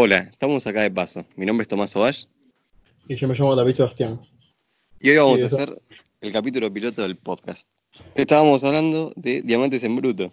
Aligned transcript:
Hola, 0.00 0.18
estamos 0.30 0.64
acá 0.66 0.82
de 0.82 0.92
paso. 0.92 1.26
Mi 1.34 1.44
nombre 1.44 1.62
es 1.62 1.68
Tomás 1.68 1.96
Ovash 1.96 2.24
Y 3.08 3.16
yo 3.16 3.26
me 3.26 3.34
llamo 3.34 3.56
David 3.56 3.72
Sebastián. 3.72 4.20
y 5.00 5.10
hoy 5.10 5.16
vamos 5.16 5.38
Sí, 5.38 5.42
a 5.42 5.46
hacer 5.46 5.82
el 6.20 6.32
capítulo 6.32 6.72
piloto 6.72 7.02
del 7.02 7.16
podcast. 7.16 7.66
Te 8.14 8.22
estábamos 8.22 8.62
hablando 8.62 9.12
de 9.16 9.42
Diamantes 9.42 9.82
en 9.82 9.96
Bruto. 9.96 10.30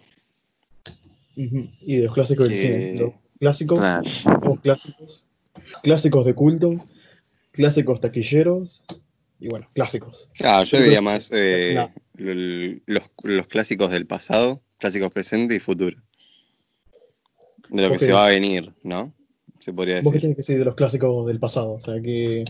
Y 1.34 1.96
de 1.96 2.04
los 2.04 2.14
clásicos 2.14 2.48
del 2.48 2.56
Eh, 2.56 2.60
cine. 2.60 2.94
Los 3.00 3.12
clásicos, 3.40 3.78
los 4.44 4.60
clásicos, 4.60 5.28
clásicos 5.82 6.24
de 6.26 6.34
culto, 6.34 6.84
clásicos 7.50 8.00
taquilleros 8.00 8.84
y 9.40 9.48
bueno, 9.48 9.66
clásicos. 9.74 10.30
Claro, 10.38 10.62
yo 10.64 10.80
diría 10.80 11.00
más 11.00 11.28
eh, 11.32 11.74
No. 11.74 11.92
los, 12.86 13.10
los 13.24 13.46
clásicos 13.48 13.90
del 13.90 14.06
pasado, 14.06 14.62
clásicos 14.78 15.12
presente 15.12 15.56
y 15.56 15.58
futuro. 15.58 15.96
De 17.68 17.82
lo 17.82 17.90
que 17.90 17.98
se 17.98 18.12
va 18.12 18.26
a 18.26 18.30
venir, 18.30 18.72
¿no? 18.84 19.12
Se 19.58 19.72
podría 19.72 19.96
¿Vos 19.96 20.04
decir. 20.12 20.20
tienes 20.20 20.36
que 20.36 20.40
decir 20.40 20.58
de 20.58 20.64
los 20.64 20.74
clásicos 20.74 21.26
del 21.26 21.38
pasado? 21.40 21.72
O 21.74 21.80
sea, 21.80 22.00
que 22.00 22.44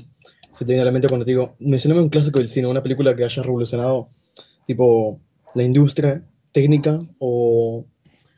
se 0.52 0.64
te 0.64 0.72
viene 0.72 0.82
a 0.82 0.86
la 0.86 0.90
mente 0.92 1.08
cuando 1.08 1.24
te 1.24 1.32
digo, 1.32 1.54
mencioname 1.58 2.02
un 2.02 2.08
clásico 2.08 2.38
del 2.38 2.48
cine, 2.48 2.66
una 2.66 2.82
película 2.82 3.14
que 3.14 3.24
haya 3.24 3.42
revolucionado, 3.42 4.08
tipo, 4.66 5.20
la 5.54 5.62
industria 5.62 6.22
técnica 6.52 6.98
o 7.18 7.84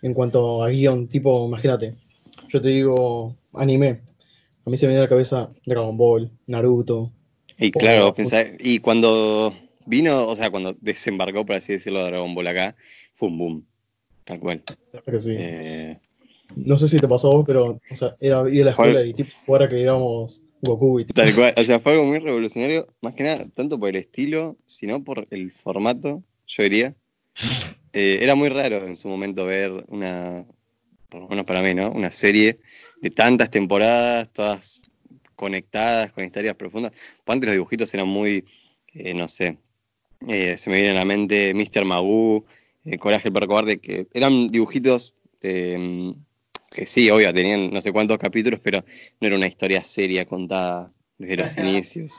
en 0.03 0.15
cuanto 0.15 0.63
a 0.63 0.69
guion, 0.69 1.09
tipo, 1.09 1.47
imagínate, 1.47 1.95
yo 2.49 2.61
te 2.61 2.69
digo 2.69 3.37
anime, 3.55 4.01
a 4.65 4.71
mí 4.71 4.77
se 4.77 4.87
me 4.87 4.91
viene 4.91 5.01
a 5.01 5.03
la 5.05 5.09
cabeza 5.09 5.51
Dragon 5.67 5.97
Ball, 5.97 6.31
Naruto, 6.47 7.13
Y 7.59 7.71
claro, 7.73 8.15
pensá- 8.15 8.47
y 8.61 8.79
cuando 8.81 9.53
vino, 9.87 10.27
o 10.29 10.35
sea, 10.37 10.51
cuando 10.51 10.77
desembarcó, 10.81 11.45
por 11.47 11.57
así 11.57 11.73
decirlo, 11.73 12.05
Dragon 12.05 12.35
Ball 12.35 12.47
acá, 12.49 12.77
fue 13.15 13.29
un 13.29 13.39
boom. 13.39 13.67
Tal 14.25 14.39
cual. 14.41 14.63
pero 15.05 15.21
sí. 15.21 15.33
Eh, 15.37 15.99
No 16.57 16.77
sé 16.77 16.89
si 16.89 16.99
te 16.99 17.07
pasó 17.09 17.33
a 17.33 17.37
vos, 17.37 17.45
pero 17.47 17.81
o 17.91 17.95
sea, 17.95 18.17
era 18.21 18.43
ir 18.51 18.63
a 18.63 18.67
la 18.67 18.75
Fue- 18.75 18.89
escuela 18.91 19.07
y 19.07 19.13
tipo, 19.15 19.31
ahora 19.49 19.69
que 19.69 19.81
éramos 19.81 20.43
Goku 20.61 21.01
y 21.01 21.05
tipo, 21.05 21.21
Tal 21.21 21.35
cual, 21.35 21.55
o 21.57 21.63
sea, 21.63 21.79
fue 21.81 21.93
algo 21.93 22.05
muy 22.05 22.19
revolucionario, 22.19 22.89
más 23.01 23.15
que 23.15 23.23
nada, 23.25 23.47
tanto 23.55 23.79
por 23.79 23.89
el 23.91 23.97
estilo, 23.97 24.57
sino 24.67 25.05
por 25.05 25.27
el 25.31 25.53
formato, 25.53 26.23
yo 26.47 26.63
diría. 26.63 26.95
Eh, 27.93 28.19
era 28.23 28.35
muy 28.35 28.49
raro 28.49 28.87
en 28.87 28.97
su 28.97 29.09
momento 29.09 29.47
ver 29.47 29.73
una, 29.89 30.45
por 31.09 31.23
lo 31.23 31.29
menos 31.29 31.45
para 31.47 31.63
mí, 31.63 31.75
¿no? 31.75 31.91
Una 31.93 32.11
serie 32.11 32.59
de 33.01 33.11
tantas 33.11 33.51
temporadas, 33.51 34.31
todas 34.33 34.83
conectadas, 35.37 36.13
con 36.13 36.25
historias 36.25 36.55
profundas. 36.57 36.93
Antes 37.27 37.47
los 37.47 37.55
dibujitos 37.55 37.95
eran 37.95 38.09
muy, 38.09 38.45
eh, 38.93 39.15
no 39.15 39.29
sé, 39.29 39.59
eh, 40.27 40.57
se 40.59 40.69
me 40.71 40.77
viene 40.77 40.91
a 40.91 40.95
la 40.95 41.05
mente 41.05 41.55
Mr. 41.55 41.85
Magoo, 41.85 42.45
eh, 42.85 42.99
Coraje 42.99 43.29
el 43.29 43.33
perro 43.35 43.47
cobarde, 43.47 43.79
que 43.79 44.09
eran 44.13 44.49
dibujitos 44.49 45.15
eh, 45.41 46.13
que 46.71 46.87
sí, 46.87 47.11
obvio, 47.11 47.33
tenían 47.33 47.71
no 47.71 47.81
sé 47.83 47.93
cuántos 47.93 48.19
capítulos, 48.19 48.61
pero 48.63 48.85
no 49.21 49.27
era 49.27 49.37
una 49.37 49.47
historia 49.47 49.83
seria 49.85 50.27
contada 50.27 50.93
desde 51.17 51.37
los 51.37 51.59
inicios. 51.59 52.13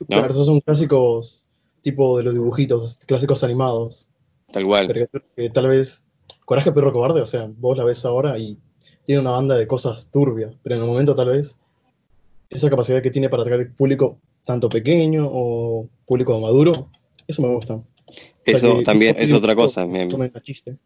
¿no? 0.00 0.06
claro, 0.06 0.28
esos 0.28 0.46
son 0.46 0.60
clásicos 0.60 1.46
tipo 1.80 2.18
de 2.18 2.24
los 2.24 2.34
dibujitos, 2.34 2.98
clásicos 3.06 3.42
animados. 3.42 4.08
Tal 4.52 4.64
cual. 4.64 4.86
Pero 4.88 5.08
que, 5.08 5.20
que 5.36 5.50
tal 5.50 5.68
vez 5.68 6.04
Coraje 6.44 6.72
Perro 6.72 6.92
Cobarde, 6.92 7.20
o 7.20 7.26
sea, 7.26 7.48
vos 7.58 7.76
la 7.76 7.84
ves 7.84 8.04
ahora 8.04 8.38
y 8.38 8.58
tiene 9.04 9.20
una 9.20 9.30
banda 9.30 9.56
de 9.56 9.66
cosas 9.66 10.10
turbias, 10.10 10.54
pero 10.62 10.76
en 10.76 10.82
el 10.82 10.88
momento 10.88 11.14
tal 11.14 11.28
vez 11.28 11.58
esa 12.50 12.68
capacidad 12.68 13.02
que 13.02 13.10
tiene 13.10 13.28
para 13.28 13.42
atraer 13.42 13.72
público 13.72 14.18
tanto 14.44 14.68
pequeño 14.68 15.28
o 15.30 15.88
público 16.06 16.38
maduro, 16.40 16.90
eso 17.26 17.42
me 17.42 17.54
gusta. 17.54 17.74
O 17.74 17.84
sea, 18.44 18.56
Eso 18.56 18.82
también 18.82 19.14
es 19.18 19.32
otra 19.32 19.54
cosa. 19.54 19.86
Me, 19.86 20.08
chiste. 20.42 20.76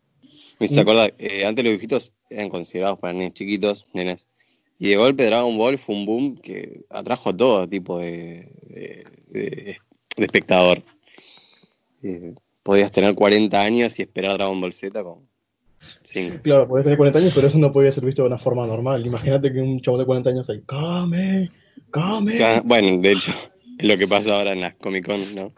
Me 0.69 0.73
hice 0.73 0.81
acordar, 0.81 1.15
eh, 1.19 1.45
antes 1.45 1.65
los 1.65 1.73
dibujitos 1.73 2.13
eran 2.31 2.49
considerados 2.49 2.99
para 2.99 3.13
niños 3.13 3.35
chiquitos, 3.35 3.87
nenes. 3.93 4.27
Y 4.79 4.89
de 4.89 4.97
golpe 4.97 5.25
Dragon 5.27 5.57
Ball 5.57 5.79
fue 5.79 5.95
un 5.95 6.05
boom 6.07 6.37
que 6.37 6.85
atrajo 6.91 7.31
a 7.31 7.37
todo 7.37 7.69
tipo 7.69 7.99
de, 7.99 8.51
de- 8.69 9.05
de- 9.29 9.77
de 10.17 10.25
espectador. 10.25 10.83
Eh, 12.03 12.35
podías 12.63 12.91
tener 12.93 13.15
40 13.15 13.61
años 13.61 13.99
y 13.99 14.03
esperar 14.03 14.35
Dragon 14.35 14.61
Ball 14.61 14.73
Z 14.73 15.03
con 15.03 15.27
5. 16.03 16.37
Claro, 16.43 16.67
podés 16.69 16.85
tener 16.85 16.97
40 16.99 17.19
años, 17.19 17.33
pero 17.35 17.47
eso 17.47 17.59
no 17.59 17.71
podía 17.73 17.91
ser 17.91 18.05
visto 18.05 18.23
de 18.23 18.29
una 18.29 18.39
forma 18.39 18.67
normal. 18.67 19.07
Imagínate 19.07 19.53
que 19.53 19.61
un 19.61 19.81
chabón 19.81 20.01
de 20.01 20.07
40 20.07 20.31
años 20.31 20.49
ahí, 20.51 20.61
¡Come! 20.67 21.51
¡Come! 21.91 22.61
Bueno, 22.65 23.01
de 23.01 23.13
hecho, 23.13 23.33
es 23.79 23.87
lo 23.87 23.97
que 23.97 24.09
pasa 24.09 24.37
ahora 24.39 24.53
en 24.53 24.61
las 24.61 24.77
Comic 24.77 25.07
Con, 25.07 25.35
¿no? 25.35 25.53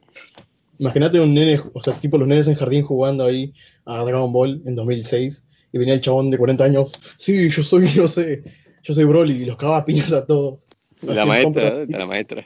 Imagínate 0.78 1.20
un 1.20 1.34
nene, 1.34 1.58
o 1.72 1.80
sea, 1.80 1.94
tipo 1.94 2.18
los 2.18 2.28
nenes 2.28 2.48
en 2.48 2.54
jardín 2.54 2.82
jugando 2.82 3.24
ahí 3.24 3.52
a 3.84 4.04
Dragon 4.04 4.32
Ball 4.32 4.62
en 4.66 4.74
2006 4.74 5.44
y 5.72 5.78
venía 5.78 5.94
el 5.94 6.00
chabón 6.00 6.30
de 6.30 6.38
40 6.38 6.64
años, 6.64 6.92
sí, 7.16 7.48
yo 7.48 7.62
soy, 7.62 7.86
no 7.96 8.08
sé, 8.08 8.42
yo 8.82 8.94
soy 8.94 9.04
Broly 9.04 9.42
y 9.42 9.44
los 9.46 9.56
cagaba 9.56 9.78
a 9.78 9.84
piñas 9.84 10.12
a 10.12 10.26
todos. 10.26 10.66
La 11.02 11.26
maestra, 11.26 11.44
compras, 11.44 11.70
¿dónde 11.72 11.84
está 11.84 11.98
la 11.98 12.06
maestra? 12.06 12.44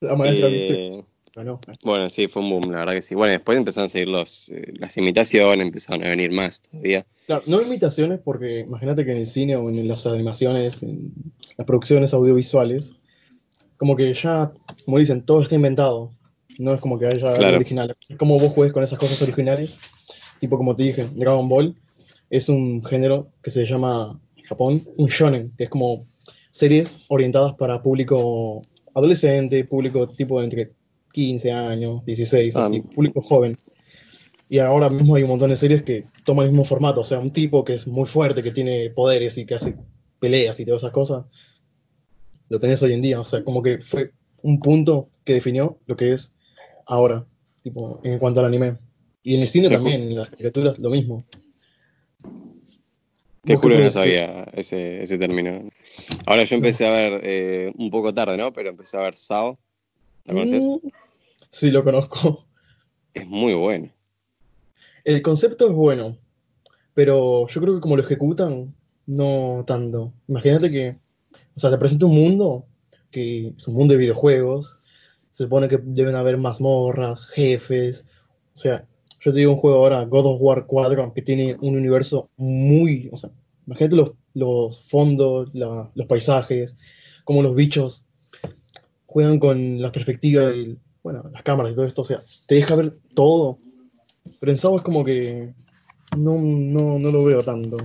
La 0.00 0.16
maestra, 0.16 0.48
Eh, 0.48 0.52
¿viste? 0.52 1.04
Ganó. 1.34 1.60
Bueno, 1.82 2.10
sí, 2.10 2.28
fue 2.28 2.42
un 2.42 2.50
boom, 2.50 2.72
la 2.72 2.80
verdad 2.80 2.92
que 2.92 3.02
sí. 3.02 3.14
Bueno, 3.14 3.32
después 3.32 3.56
empezaron 3.56 3.86
a 3.86 3.88
seguir 3.88 4.08
los, 4.08 4.50
eh, 4.50 4.74
las 4.78 4.96
imitaciones, 4.98 5.66
empezaron 5.66 6.04
a 6.04 6.10
venir 6.10 6.30
más 6.30 6.60
todavía. 6.60 7.06
Claro, 7.26 7.42
no 7.46 7.62
imitaciones 7.62 8.20
porque 8.22 8.60
imagínate 8.60 9.06
que 9.06 9.12
en 9.12 9.18
el 9.18 9.26
cine 9.26 9.56
o 9.56 9.70
en 9.70 9.88
las 9.88 10.06
animaciones, 10.06 10.82
en 10.82 11.12
las 11.56 11.66
producciones 11.66 12.12
audiovisuales, 12.12 12.96
como 13.78 13.96
que 13.96 14.12
ya, 14.12 14.52
como 14.84 14.98
dicen, 14.98 15.24
todo 15.24 15.40
está 15.40 15.54
inventado. 15.54 16.10
No 16.58 16.72
es 16.74 16.80
como 16.80 16.98
que 16.98 17.06
haya 17.06 17.34
Claro. 17.34 17.56
original. 17.56 17.96
Como 18.18 18.38
vos 18.38 18.52
juegues 18.52 18.72
con 18.72 18.82
esas 18.84 18.98
cosas 18.98 19.20
originales. 19.22 19.78
Tipo 20.40 20.56
como 20.56 20.74
te 20.74 20.82
dije, 20.84 21.08
Dragon 21.14 21.48
Ball 21.48 21.76
es 22.30 22.48
un 22.48 22.84
género 22.84 23.28
que 23.42 23.50
se 23.50 23.64
llama 23.64 24.20
en 24.36 24.44
Japón 24.44 24.82
un 24.96 25.06
shonen, 25.08 25.50
que 25.56 25.64
es 25.64 25.70
como 25.70 26.04
series 26.50 26.98
orientadas 27.08 27.54
para 27.54 27.80
público 27.82 28.60
adolescente, 28.94 29.64
público 29.64 30.08
tipo 30.10 30.38
de 30.40 30.44
entre 30.44 30.72
15 31.12 31.52
años, 31.52 32.04
16, 32.04 32.56
Ah, 32.56 32.66
así, 32.66 32.80
público 32.80 33.22
joven. 33.22 33.54
Y 34.48 34.58
ahora 34.58 34.90
mismo 34.90 35.14
hay 35.14 35.22
un 35.22 35.30
montón 35.30 35.50
de 35.50 35.56
series 35.56 35.82
que 35.82 36.04
toman 36.24 36.46
el 36.46 36.52
mismo 36.52 36.64
formato, 36.64 37.00
o 37.00 37.04
sea, 37.04 37.18
un 37.20 37.30
tipo 37.30 37.64
que 37.64 37.74
es 37.74 37.86
muy 37.86 38.04
fuerte, 38.06 38.42
que 38.42 38.50
tiene 38.50 38.90
poderes 38.90 39.38
y 39.38 39.46
que 39.46 39.54
hace 39.54 39.76
peleas 40.18 40.58
y 40.60 40.66
todas 40.66 40.82
esas 40.82 40.92
cosas, 40.92 41.24
lo 42.48 42.58
tenés 42.58 42.82
hoy 42.82 42.92
en 42.92 43.00
día, 43.00 43.20
o 43.20 43.24
sea, 43.24 43.42
como 43.44 43.62
que 43.62 43.78
fue 43.80 44.12
un 44.42 44.58
punto 44.60 45.08
que 45.24 45.34
definió 45.34 45.78
lo 45.86 45.96
que 45.96 46.12
es 46.12 46.34
ahora, 46.86 47.24
tipo, 47.62 48.00
en 48.04 48.18
cuanto 48.18 48.40
al 48.40 48.46
anime. 48.46 48.78
Y 49.22 49.36
en 49.36 49.42
el 49.42 49.48
cine 49.48 49.68
también, 49.68 50.02
en 50.02 50.16
las 50.16 50.30
caricaturas, 50.30 50.78
lo 50.78 50.90
mismo. 50.90 51.24
Te 53.44 53.54
¿Vos 53.54 53.60
qué 53.60 53.68
juro 53.68 53.76
que 53.76 53.84
no 53.84 53.90
sabía 53.90 54.44
ese, 54.52 55.02
ese 55.02 55.18
término. 55.18 55.68
Ahora 56.26 56.44
yo 56.44 56.56
empecé 56.56 56.86
a 56.86 56.90
ver 56.90 57.20
eh, 57.24 57.72
un 57.76 57.90
poco 57.90 58.14
tarde, 58.14 58.36
¿no? 58.36 58.52
Pero 58.52 58.70
empecé 58.70 58.96
a 58.96 59.02
ver 59.02 59.16
Sao. 59.16 59.58
¿La 60.24 60.34
conoces? 60.34 60.64
Mm, 60.64 60.88
Sí, 61.50 61.70
lo 61.70 61.84
conozco. 61.84 62.46
Es 63.14 63.26
muy 63.26 63.52
bueno. 63.52 63.90
El 65.04 65.20
concepto 65.20 65.66
es 65.66 65.72
bueno, 65.74 66.16
pero 66.94 67.46
yo 67.46 67.60
creo 67.60 67.74
que 67.74 67.80
como 67.80 67.96
lo 67.96 68.02
ejecutan, 68.02 68.74
no 69.06 69.64
tanto. 69.66 70.14
Imagínate 70.28 70.70
que, 70.70 70.96
o 71.54 71.60
sea, 71.60 71.70
te 71.70 71.76
presenta 71.76 72.06
un 72.06 72.14
mundo 72.14 72.64
que 73.10 73.52
es 73.56 73.68
un 73.68 73.74
mundo 73.74 73.92
de 73.92 73.98
videojuegos. 73.98 74.78
Se 75.42 75.46
supone 75.46 75.66
que 75.66 75.80
deben 75.82 76.14
haber 76.14 76.36
mazmorras, 76.38 77.26
jefes. 77.26 78.06
O 78.54 78.56
sea, 78.56 78.86
yo 79.20 79.32
te 79.32 79.38
digo 79.40 79.50
un 79.50 79.56
juego 79.58 79.78
ahora, 79.78 80.04
God 80.04 80.26
of 80.26 80.40
War 80.40 80.66
4, 80.68 81.12
que 81.12 81.20
tiene 81.22 81.56
un 81.60 81.76
universo 81.76 82.30
muy, 82.36 83.08
o 83.12 83.16
sea, 83.16 83.30
imagínate 83.66 83.96
los, 83.96 84.12
los 84.34 84.88
fondos, 84.88 85.50
la- 85.52 85.90
los 85.96 86.06
paisajes, 86.06 86.76
cómo 87.24 87.42
los 87.42 87.56
bichos 87.56 88.04
juegan 89.06 89.40
con 89.40 89.82
la 89.82 89.90
perspectiva 89.90 90.54
y, 90.54 90.78
bueno, 91.02 91.28
las 91.32 91.42
cámaras 91.42 91.72
y 91.72 91.74
todo 91.74 91.86
esto. 91.86 92.02
O 92.02 92.04
sea, 92.04 92.20
te 92.46 92.54
deja 92.54 92.76
ver 92.76 92.96
todo. 93.14 93.58
Pero 94.38 94.52
en 94.52 94.56
Sao 94.56 94.76
es 94.76 94.82
como 94.82 95.04
que 95.04 95.54
no, 96.16 96.38
no, 96.40 97.00
no 97.00 97.10
lo 97.10 97.24
veo 97.24 97.42
tanto. 97.42 97.78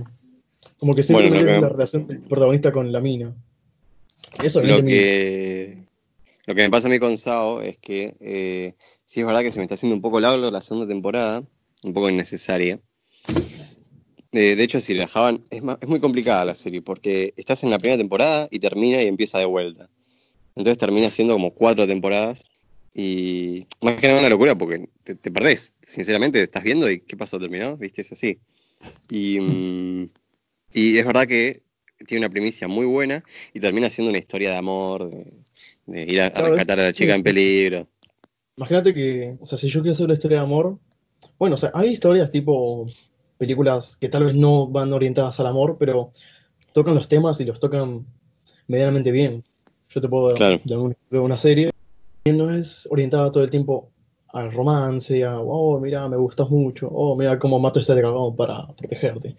Como 0.78 0.94
que 0.94 1.02
Bueno, 1.10 1.34
es 1.34 1.42
que- 1.44 1.60
la 1.60 1.68
relación 1.68 2.06
del 2.06 2.20
protagonista 2.20 2.70
con 2.70 2.92
la 2.92 3.00
mina. 3.00 3.34
Eso 4.44 4.60
Lo 4.62 4.84
que, 4.84 5.77
lo 6.48 6.54
que 6.54 6.62
me 6.62 6.70
pasa 6.70 6.88
a 6.88 6.90
mí 6.90 6.98
con 6.98 7.18
Sao 7.18 7.60
es 7.60 7.76
que 7.76 8.16
eh, 8.20 8.74
sí 9.04 9.20
es 9.20 9.26
verdad 9.26 9.42
que 9.42 9.52
se 9.52 9.58
me 9.58 9.64
está 9.64 9.74
haciendo 9.74 9.94
un 9.94 10.00
poco 10.00 10.18
largo 10.18 10.50
la 10.50 10.62
segunda 10.62 10.88
temporada, 10.88 11.44
un 11.84 11.92
poco 11.92 12.08
innecesaria. 12.08 12.80
Eh, 14.32 14.56
de 14.56 14.62
hecho, 14.62 14.80
si 14.80 14.94
la 14.94 15.02
dejaban, 15.02 15.44
es, 15.50 15.62
muy 15.62 16.00
complicada 16.00 16.46
la 16.46 16.54
serie, 16.54 16.80
porque 16.80 17.34
estás 17.36 17.64
en 17.64 17.70
la 17.70 17.78
primera 17.78 17.98
temporada 17.98 18.48
y 18.50 18.60
termina 18.60 19.02
y 19.02 19.08
empieza 19.08 19.38
de 19.38 19.44
vuelta. 19.44 19.90
Entonces 20.56 20.78
termina 20.78 21.10
siendo 21.10 21.34
como 21.34 21.52
cuatro 21.52 21.86
temporadas 21.86 22.46
y 22.94 23.66
más 23.82 24.00
que 24.00 24.08
nada 24.08 24.20
una 24.20 24.30
locura 24.30 24.56
porque 24.56 24.88
te, 25.04 25.16
te 25.16 25.30
perdés. 25.30 25.74
Sinceramente, 25.82 26.42
estás 26.42 26.64
viendo 26.64 26.90
y 26.90 27.00
qué 27.00 27.14
pasó, 27.14 27.38
terminó, 27.38 27.76
viste, 27.76 28.00
es 28.00 28.12
así. 28.12 28.38
Y, 29.10 29.38
mm, 29.38 30.10
y 30.72 30.96
es 30.96 31.04
verdad 31.04 31.26
que 31.26 31.60
tiene 32.06 32.24
una 32.24 32.32
primicia 32.32 32.68
muy 32.68 32.86
buena 32.86 33.22
y 33.52 33.60
termina 33.60 33.90
siendo 33.90 34.08
una 34.08 34.18
historia 34.18 34.52
de 34.52 34.56
amor, 34.56 35.10
de, 35.10 35.30
de 35.88 36.02
ir 36.04 36.20
a, 36.20 36.28
rescatar 36.30 36.80
a 36.80 36.84
la 36.84 36.92
chica 36.92 37.12
sí. 37.12 37.16
en 37.16 37.22
peligro. 37.22 37.88
Imagínate 38.56 38.92
que, 38.92 39.36
o 39.40 39.46
sea, 39.46 39.56
si 39.58 39.68
yo 39.68 39.80
quiero 39.80 39.92
hacer 39.92 40.04
una 40.04 40.14
historia 40.14 40.38
de 40.38 40.44
amor, 40.44 40.78
bueno, 41.38 41.54
o 41.54 41.58
sea, 41.58 41.70
hay 41.74 41.90
historias 41.90 42.30
tipo 42.30 42.86
películas 43.38 43.96
que 43.96 44.08
tal 44.08 44.24
vez 44.24 44.34
no 44.34 44.66
van 44.66 44.92
orientadas 44.92 45.38
al 45.40 45.46
amor, 45.46 45.76
pero 45.78 46.10
tocan 46.72 46.94
los 46.94 47.08
temas 47.08 47.40
y 47.40 47.44
los 47.44 47.60
tocan 47.60 48.04
medianamente 48.66 49.10
bien. 49.12 49.42
Yo 49.88 50.00
te 50.00 50.08
puedo 50.08 50.34
Claro. 50.34 50.60
dar 50.64 50.78
un 50.78 50.92
ejemplo 50.92 51.20
de 51.20 51.24
una 51.24 51.36
serie 51.36 51.70
que 52.24 52.32
no 52.32 52.50
es 52.52 52.86
orientada 52.90 53.30
todo 53.30 53.44
el 53.44 53.50
tiempo 53.50 53.90
al 54.32 54.52
romance, 54.52 55.24
a, 55.24 55.40
oh, 55.40 55.80
mira, 55.80 56.06
me 56.08 56.16
gustas 56.16 56.50
mucho, 56.50 56.88
oh, 56.88 57.16
mira 57.16 57.38
cómo 57.38 57.58
mato 57.58 57.78
a 57.78 57.80
este 57.80 57.94
dragón 57.94 58.36
para 58.36 58.66
protegerte. 58.76 59.36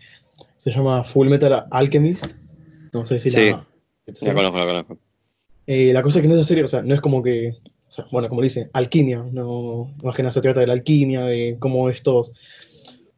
Se 0.58 0.72
llama 0.72 1.04
Full 1.04 1.28
Metal 1.28 1.68
Alchemist. 1.70 2.26
No 2.94 3.06
sé 3.06 3.20
si 3.20 3.30
Sí. 3.30 3.52
la... 3.52 3.66
La 4.22 4.34
conozco, 4.34 4.58
la 4.58 4.66
conozco. 4.66 4.98
Eh, 5.72 5.94
la 5.94 6.02
cosa 6.02 6.18
es 6.18 6.24
que 6.24 6.28
en 6.28 6.34
esa 6.34 6.44
serie, 6.48 6.64
o 6.64 6.68
sea, 6.68 6.82
no 6.82 6.96
es 6.96 7.00
como 7.02 7.22
que, 7.22 7.50
o 7.64 7.92
sea, 7.92 8.06
bueno, 8.12 8.28
como 8.28 8.42
dice, 8.42 8.72
alquimia, 8.74 9.24
no, 9.32 9.94
más 10.04 10.16
que 10.16 10.24
nada 10.24 10.32
se 10.32 10.42
trata 10.42 10.62
de 10.62 10.66
la 10.68 10.74
alquimia, 10.74 11.26
de 11.26 11.58
cómo 11.60 11.90
estos, 11.92 12.32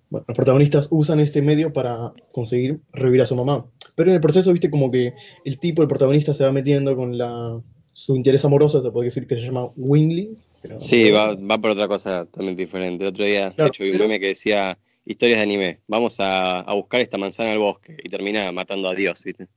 bueno, 0.10 0.26
los 0.28 0.36
protagonistas 0.36 0.90
usan 0.92 1.22
este 1.22 1.42
medio 1.42 1.72
para 1.72 2.12
conseguir 2.34 2.82
revivir 2.92 3.22
a 3.22 3.26
su 3.26 3.36
mamá. 3.38 3.66
Pero 3.96 4.10
en 4.10 4.16
el 4.16 4.22
proceso, 4.22 4.52
viste, 4.52 4.70
como 4.70 4.92
que 4.92 5.14
el 5.46 5.60
tipo, 5.60 5.82
el 5.82 5.88
protagonista 5.88 6.34
se 6.34 6.44
va 6.44 6.52
metiendo 6.52 6.94
con 6.98 7.18
la, 7.18 7.62
su 7.94 8.18
interés 8.18 8.44
amoroso, 8.44 8.82
se 8.84 8.92
puede 8.92 9.06
decir 9.06 9.28
que 9.28 9.36
se 9.36 9.44
llama 9.44 9.70
Wingley. 9.78 10.36
pero- 10.62 10.78
Sí, 10.80 11.10
va, 11.10 11.36
va 11.36 11.58
por 11.58 11.72
otra 11.72 11.88
cosa 11.88 12.26
totalmente 12.26 12.64
diferente. 12.64 13.06
El 13.06 13.12
otro 13.12 13.24
día, 13.26 13.50
de 13.52 13.56
Claro, 13.56 13.70
hecho, 13.70 13.84
vi 13.86 13.92
un 13.92 13.96
pero- 13.98 14.08
meme 14.10 14.20
que 14.20 14.28
decía 14.28 14.78
historias 15.06 15.38
de 15.40 15.44
anime. 15.44 15.80
Vamos 15.88 16.20
a, 16.20 16.60
a 16.60 16.74
buscar 16.74 17.00
esta 17.00 17.18
manzana 17.18 17.52
al 17.54 17.60
bosque 17.60 17.96
y 18.04 18.10
termina 18.10 18.52
matando 18.52 18.90
a 18.90 18.96
Dios, 18.96 19.24
¿viste? 19.24 19.48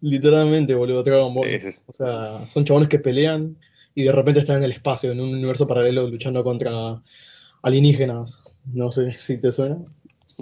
Literalmente, 0.06 0.74
boludo, 0.74 1.02
Dragon 1.02 1.34
Ball. 1.34 1.48
O 1.86 1.92
sea, 1.92 2.46
son 2.46 2.64
chabones 2.64 2.88
que 2.88 3.00
pelean 3.00 3.56
y 3.94 4.04
de 4.04 4.12
repente 4.12 4.40
están 4.40 4.58
en 4.58 4.64
el 4.64 4.70
espacio, 4.70 5.10
en 5.10 5.20
un 5.20 5.30
universo 5.34 5.66
paralelo, 5.66 6.08
luchando 6.08 6.44
contra 6.44 7.02
alienígenas. 7.62 8.56
No 8.72 8.90
sé 8.92 9.12
si 9.14 9.38
te 9.40 9.50
suena. 9.50 9.78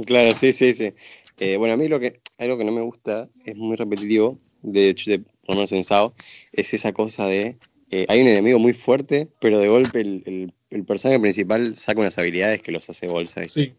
Claro, 0.06 0.32
sí, 0.34 0.52
sí, 0.52 0.74
sí. 0.74 0.92
Eh, 1.40 1.56
bueno, 1.56 1.74
a 1.74 1.76
mí 1.78 1.88
lo 1.88 1.98
que, 1.98 2.20
algo 2.38 2.58
que 2.58 2.64
no 2.64 2.72
me 2.72 2.82
gusta, 2.82 3.28
es 3.46 3.56
muy 3.56 3.76
repetitivo, 3.76 4.38
de 4.62 4.90
hecho, 4.90 5.10
de, 5.10 5.20
por 5.20 5.30
lo 5.48 5.54
menos 5.54 5.72
en 5.72 5.78
SAO, 5.82 6.12
es 6.52 6.74
esa 6.74 6.92
cosa 6.92 7.26
de, 7.26 7.56
eh, 7.90 8.04
hay 8.08 8.20
un 8.20 8.28
enemigo 8.28 8.58
muy 8.58 8.72
fuerte, 8.74 9.28
pero 9.40 9.58
de 9.58 9.68
golpe 9.68 10.00
el, 10.00 10.22
el- 10.26 10.52
el 10.70 10.84
personaje 10.84 11.20
principal 11.20 11.76
saca 11.76 12.00
unas 12.00 12.18
habilidades 12.18 12.60
que 12.60 12.72
los 12.72 12.90
hace 12.90 13.06
bolsa. 13.06 13.46
Sí, 13.46 13.72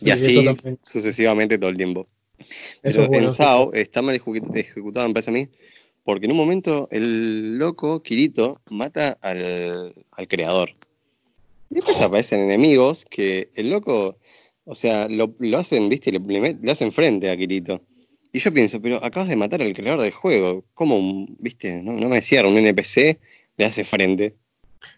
y 0.00 0.10
así 0.10 0.46
sucesivamente 0.82 1.58
todo 1.58 1.70
el 1.70 1.76
tiempo. 1.76 2.06
Eso 2.82 2.98
Pero 3.00 3.08
bueno, 3.08 3.24
en 3.26 3.30
sí. 3.32 3.36
SAO 3.38 3.72
está 3.72 4.02
mal 4.02 4.18
ejecu- 4.20 4.56
ejecutado, 4.56 5.08
me 5.08 5.14
parece 5.14 5.30
a 5.30 5.34
mí, 5.34 5.48
porque 6.04 6.26
en 6.26 6.32
un 6.32 6.36
momento 6.38 6.88
el 6.90 7.58
loco, 7.58 8.02
Kirito, 8.02 8.60
mata 8.70 9.18
al, 9.22 9.94
al 10.12 10.28
creador. 10.28 10.70
Y 11.70 11.74
después 11.76 12.00
aparecen 12.00 12.40
enemigos 12.40 13.04
que 13.04 13.50
el 13.56 13.70
loco, 13.70 14.18
o 14.64 14.74
sea, 14.74 15.08
lo, 15.08 15.34
lo 15.38 15.58
hacen, 15.58 15.88
viste, 15.88 16.12
le, 16.12 16.18
le 16.20 16.40
met- 16.40 16.60
le 16.60 16.70
hacen 16.72 16.92
frente 16.92 17.30
a 17.30 17.36
Kirito. 17.36 17.80
Y 18.32 18.38
yo 18.38 18.52
pienso, 18.52 18.80
pero 18.82 19.02
acabas 19.02 19.28
de 19.28 19.36
matar 19.36 19.62
al 19.62 19.72
creador 19.72 20.02
del 20.02 20.12
juego. 20.12 20.64
¿Cómo, 20.74 21.26
viste? 21.38 21.82
No, 21.82 21.92
no 21.92 22.08
me 22.08 22.20
cierra, 22.22 22.48
un 22.48 22.58
NPC 22.58 23.18
le 23.56 23.64
hace 23.64 23.82
frente. 23.84 24.34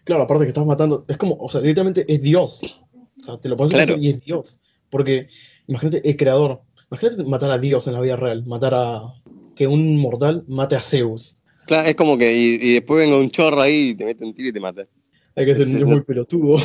Claro, 0.03 0.23
aparte 0.23 0.43
que 0.43 0.49
estás 0.49 0.65
matando, 0.65 1.05
es 1.07 1.17
como, 1.17 1.35
o 1.39 1.47
sea, 1.49 1.61
directamente 1.61 2.05
es 2.07 2.21
Dios. 2.21 2.61
O 2.93 3.23
sea, 3.23 3.37
te 3.39 3.47
lo 3.49 3.55
pones 3.55 3.71
Claro. 3.71 3.95
y 3.97 4.09
es 4.09 4.19
Dios. 4.21 4.59
Porque, 4.89 5.27
imagínate, 5.67 6.07
el 6.07 6.17
creador. 6.17 6.61
Imagínate 6.91 7.23
matar 7.23 7.51
a 7.51 7.57
Dios 7.57 7.87
en 7.87 7.93
la 7.93 8.01
vida 8.01 8.15
real. 8.15 8.45
Matar 8.45 8.73
a. 8.75 9.01
Que 9.55 9.67
un 9.67 9.97
mortal 9.97 10.43
mate 10.47 10.75
a 10.75 10.81
Zeus. 10.81 11.35
Claro, 11.65 11.87
es 11.87 11.95
como 11.95 12.17
que, 12.17 12.33
y, 12.35 12.55
y 12.61 12.73
después 12.73 12.99
venga 13.05 13.17
un 13.17 13.29
chorro 13.29 13.61
ahí 13.61 13.89
y 13.89 13.95
te 13.95 14.05
mete 14.05 14.23
un 14.25 14.33
tiro 14.33 14.49
y 14.49 14.53
te 14.53 14.59
mata. 14.59 14.87
Hay 15.35 15.45
que 15.45 15.55
ser 15.55 15.65
sí. 15.65 15.85
muy 15.85 16.01
pelotudo. 16.01 16.57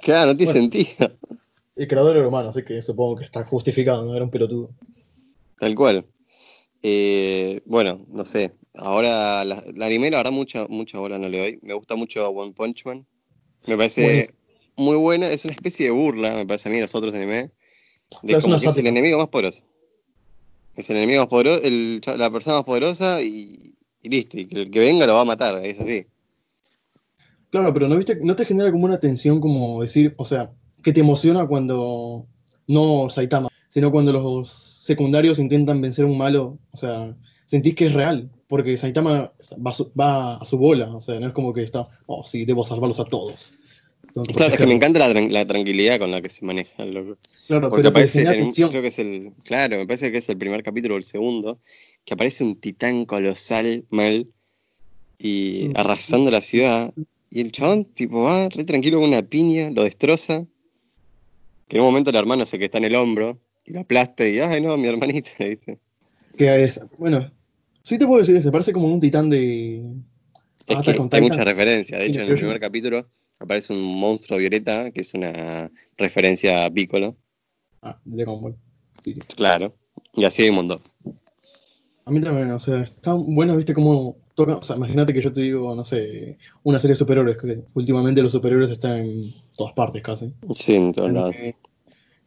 Claro, 0.00 0.32
no 0.32 0.36
tiene 0.36 0.52
Bueno. 0.52 0.62
sentido. 0.72 1.12
El 1.76 1.86
creador 1.88 2.16
era 2.16 2.26
humano, 2.26 2.48
así 2.48 2.64
que 2.64 2.80
supongo 2.82 3.16
que 3.16 3.24
está 3.24 3.44
justificado, 3.44 4.04
no 4.04 4.14
era 4.14 4.24
un 4.24 4.30
pelotudo. 4.30 4.70
Tal 5.58 5.74
cual. 5.74 6.04
Eh, 6.82 7.60
bueno, 7.66 8.04
no 8.08 8.24
sé. 8.26 8.52
Ahora, 8.74 9.44
la, 9.44 9.62
la 9.74 9.86
anime, 9.86 10.10
la 10.10 10.16
verdad, 10.18 10.32
mucha, 10.32 10.66
mucha 10.68 10.98
bola 10.98 11.18
no 11.18 11.28
le 11.28 11.38
doy. 11.38 11.58
Me 11.62 11.74
gusta 11.74 11.94
mucho 11.94 12.26
One 12.28 12.52
Punch 12.52 12.84
Man. 12.86 13.06
Me 13.66 13.76
parece 13.76 14.02
Buenísimo. 14.02 14.36
muy 14.76 14.96
buena. 14.96 15.28
Es 15.30 15.44
una 15.44 15.52
especie 15.54 15.86
de 15.86 15.92
burla, 15.92 16.34
me 16.34 16.46
parece 16.46 16.68
a 16.68 16.72
mí, 16.72 16.80
los 16.80 16.94
otros 16.94 17.14
anime. 17.14 17.50
De 18.22 18.34
es 18.34 18.44
como 18.44 18.58
que 18.58 18.66
es 18.66 18.76
el 18.76 18.86
enemigo 18.86 19.18
más 19.18 19.28
poderoso. 19.28 19.62
Es 20.74 20.88
el 20.90 20.96
enemigo 20.96 21.20
más 21.22 21.28
poderoso, 21.28 21.64
el, 21.64 22.00
la 22.16 22.30
persona 22.30 22.56
más 22.56 22.64
poderosa 22.64 23.22
y, 23.22 23.74
y 24.02 24.08
listo. 24.08 24.38
Y 24.38 24.46
que 24.46 24.62
el 24.62 24.70
que 24.70 24.80
venga 24.80 25.06
lo 25.06 25.14
va 25.14 25.20
a 25.20 25.24
matar, 25.24 25.64
es 25.64 25.80
así. 25.80 26.06
Claro, 27.50 27.72
pero 27.74 27.86
¿no 27.86 27.96
viste, 27.96 28.16
no 28.22 28.34
te 28.34 28.46
genera 28.46 28.72
como 28.72 28.86
una 28.86 28.98
tensión 28.98 29.38
como 29.38 29.82
decir, 29.82 30.14
o 30.16 30.24
sea, 30.24 30.50
que 30.82 30.92
te 30.92 31.00
emociona 31.00 31.46
cuando 31.46 32.26
no 32.66 33.10
Saitama, 33.10 33.48
sino 33.68 33.90
cuando 33.90 34.12
los 34.12 34.48
secundarios 34.48 35.38
intentan 35.38 35.80
vencer 35.80 36.06
a 36.06 36.08
un 36.08 36.16
malo, 36.16 36.58
o 36.70 36.76
sea, 36.76 37.14
sentís 37.44 37.74
que 37.74 37.86
es 37.86 37.92
real, 37.92 38.30
porque 38.48 38.76
Saitama 38.78 39.32
va 39.64 39.70
a 39.70 39.74
su, 39.74 39.92
va 39.98 40.34
a 40.36 40.44
su 40.46 40.56
bola, 40.56 40.96
o 40.96 41.00
sea, 41.02 41.20
no 41.20 41.26
es 41.26 41.34
como 41.34 41.52
que 41.52 41.62
está, 41.62 41.86
oh, 42.06 42.24
sí, 42.24 42.46
debo 42.46 42.64
salvarlos 42.64 43.00
a 43.00 43.04
todos. 43.04 43.54
Claro, 44.12 44.22
es 44.22 44.26
que 44.26 44.32
me 44.32 44.34
protegerlos". 44.34 44.74
encanta 44.74 44.98
la, 45.08 45.20
la 45.20 45.46
tranquilidad 45.46 45.98
con 45.98 46.10
la 46.10 46.20
que 46.20 46.28
se 46.28 46.44
maneja 46.44 46.84
loco. 46.84 47.18
Claro, 47.46 47.70
Porque 47.70 47.82
pero 47.82 47.88
aparece, 47.90 48.22
en- 48.22 48.50
creo 48.50 48.82
que 48.82 48.88
es 48.88 48.98
el, 48.98 49.32
claro, 49.44 49.78
me 49.78 49.86
parece 49.86 50.10
que 50.12 50.18
es 50.18 50.28
el 50.28 50.36
primer 50.36 50.62
capítulo 50.62 50.94
o 50.94 50.98
el 50.98 51.02
segundo, 51.04 51.60
que 52.04 52.14
aparece 52.14 52.44
un 52.44 52.60
titán 52.60 53.04
colosal 53.06 53.84
mal 53.90 54.28
y 55.18 55.68
Mm. 55.68 55.72
arrasando 55.76 56.30
la 56.30 56.40
ciudad. 56.40 56.92
Y 57.30 57.40
el 57.40 57.52
chabón, 57.52 57.84
tipo, 57.86 58.24
va 58.24 58.48
re 58.48 58.64
tranquilo 58.64 59.00
con 59.00 59.08
una 59.08 59.22
piña, 59.22 59.70
lo 59.70 59.84
destroza. 59.84 60.44
Que 61.68 61.76
en 61.76 61.82
un 61.82 61.86
momento 61.88 62.10
el 62.10 62.16
hermano 62.16 62.44
se 62.44 62.58
que 62.58 62.66
está 62.66 62.78
en 62.78 62.84
el 62.84 62.94
hombro 62.96 63.38
y 63.64 63.72
lo 63.72 63.80
aplasta 63.80 64.28
y, 64.28 64.40
ay 64.40 64.60
no, 64.60 64.76
mi 64.76 64.88
hermanito, 64.88 65.30
le 65.38 65.50
dice. 65.56 65.78
Que 66.36 66.64
es, 66.64 66.80
bueno, 66.98 67.30
sí 67.82 67.98
te 67.98 68.06
puedo 68.06 68.18
decir, 68.18 68.40
se 68.42 68.50
parece 68.50 68.72
como 68.72 68.92
un 68.92 69.00
titán 69.00 69.30
de 69.30 69.82
Es 70.66 70.78
que 70.82 70.90
hay 71.12 71.20
mucha 71.22 71.44
referencia. 71.44 71.98
De 71.98 72.06
hecho, 72.06 72.20
en 72.20 72.28
el 72.28 72.36
primer 72.36 72.60
capítulo 72.60 73.08
aparece 73.38 73.72
un 73.72 73.98
monstruo 73.98 74.38
violeta, 74.38 74.90
que 74.90 75.00
es 75.00 75.14
una 75.14 75.70
referencia 75.96 76.64
a 76.64 76.70
Piccolo. 76.70 77.16
Ah, 77.82 77.98
de. 78.04 78.24
Sí, 79.02 79.14
sí. 79.14 79.20
Claro. 79.36 79.74
Y 80.14 80.24
así 80.24 80.42
hay 80.42 80.50
un 80.50 80.56
montón. 80.56 80.80
A 82.04 82.10
mí 82.10 82.20
también, 82.20 82.50
o 82.50 82.58
sea, 82.58 82.80
está 82.80 83.12
bueno, 83.14 83.56
viste, 83.56 83.74
cómo 83.74 84.16
toca, 84.34 84.56
o 84.56 84.62
sea, 84.62 84.76
imagínate 84.76 85.12
que 85.12 85.22
yo 85.22 85.30
te 85.30 85.42
digo, 85.42 85.74
no 85.74 85.84
sé, 85.84 86.38
una 86.62 86.78
serie 86.78 86.92
de 86.92 86.96
superhéroes, 86.96 87.36
que 87.38 87.62
últimamente 87.74 88.22
los 88.22 88.32
superhéroes 88.32 88.70
están 88.70 88.98
en 88.98 89.34
todas 89.56 89.72
partes 89.74 90.02
casi. 90.02 90.32
Sí, 90.54 90.74
en 90.74 90.92
todos 90.92 91.12
lados. 91.12 91.34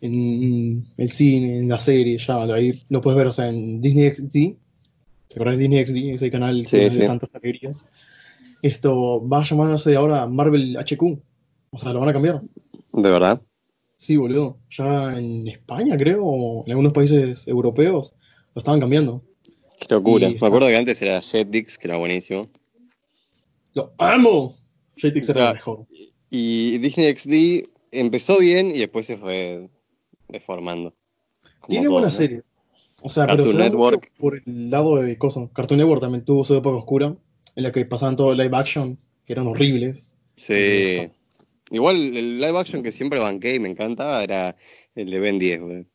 en 0.01 0.85
el 0.97 1.09
cine, 1.09 1.59
en 1.59 1.67
la 1.69 1.77
serie, 1.77 2.17
ya, 2.17 2.41
ahí 2.43 2.83
lo 2.89 3.01
puedes 3.01 3.17
ver, 3.17 3.27
o 3.27 3.31
sea, 3.31 3.49
en 3.49 3.81
Disney 3.81 4.13
XD, 4.15 4.31
¿te 5.27 5.35
acordás 5.35 5.57
de 5.57 5.67
Disney 5.67 5.85
XD? 5.85 6.13
Ese 6.13 6.31
canal 6.31 6.65
Sí, 6.67 6.77
que 6.77 6.91
sí. 6.91 7.05
tantas 7.05 7.33
alegrías. 7.35 7.85
Esto 8.65 9.21
va 9.27 9.41
a 9.41 9.43
llamarse 9.43 9.95
ahora 9.95 10.25
Marvel 10.25 10.75
HQ, 10.75 11.03
o 11.69 11.77
sea, 11.77 11.93
lo 11.93 11.99
van 11.99 12.09
a 12.09 12.13
cambiar. 12.13 12.41
¿De 12.93 13.11
verdad? 13.11 13.39
Sí, 13.95 14.17
boludo, 14.17 14.57
ya 14.71 15.15
en 15.15 15.47
España 15.47 15.95
creo, 15.95 16.25
o 16.25 16.63
en 16.65 16.71
algunos 16.71 16.91
países 16.91 17.47
europeos, 17.47 18.15
lo 18.55 18.59
estaban 18.59 18.79
cambiando. 18.79 19.21
Qué 19.79 19.93
locura. 19.93 20.27
Y 20.29 20.39
Me 20.41 20.47
acuerdo 20.47 20.67
que 20.67 20.77
antes 20.77 20.99
era 20.99 21.21
Jetix, 21.21 21.77
que 21.77 21.87
era 21.87 21.97
buenísimo. 21.97 22.47
¡Lo 23.75 23.93
amo! 23.99 24.55
JTX 24.95 25.29
era 25.29 25.49
el 25.49 25.53
mejor. 25.57 25.85
Y 26.31 26.79
Disney 26.79 27.15
XD 27.15 27.69
empezó 27.91 28.39
bien 28.39 28.71
y 28.71 28.79
después 28.79 29.05
se 29.05 29.17
fue 29.17 29.69
deformando. 30.27 30.95
Tiene 31.67 31.87
buena 31.87 32.07
¿no? 32.07 32.11
serie. 32.11 32.41
O 33.03 33.09
sea, 33.09 33.27
Cartoon 33.27 33.57
pero 33.57 33.63
Network. 33.63 34.11
por 34.17 34.41
el 34.43 34.71
lado 34.71 34.95
de 34.95 35.19
cosas. 35.19 35.51
Cartoon 35.53 35.77
Network 35.77 36.01
también 36.01 36.25
tuvo 36.25 36.43
su 36.43 36.55
época 36.55 36.77
oscura, 36.77 37.15
en 37.55 37.63
la 37.63 37.71
que 37.71 37.85
pasaban 37.85 38.15
todo 38.15 38.33
live 38.33 38.55
action, 38.55 38.97
que 39.25 39.33
eran 39.33 39.47
horribles. 39.47 40.15
Sí. 40.35 41.09
Igual 41.71 41.95
el 42.15 42.39
live 42.39 42.57
action 42.59 42.83
que 42.83 42.91
siempre 42.91 43.19
banqué 43.19 43.55
y 43.55 43.59
me 43.59 43.69
encantaba 43.69 44.23
era 44.23 44.55
el 44.95 45.09
de 45.09 45.19
Ben 45.19 45.39
10, 45.39 45.61
güey. 45.61 45.85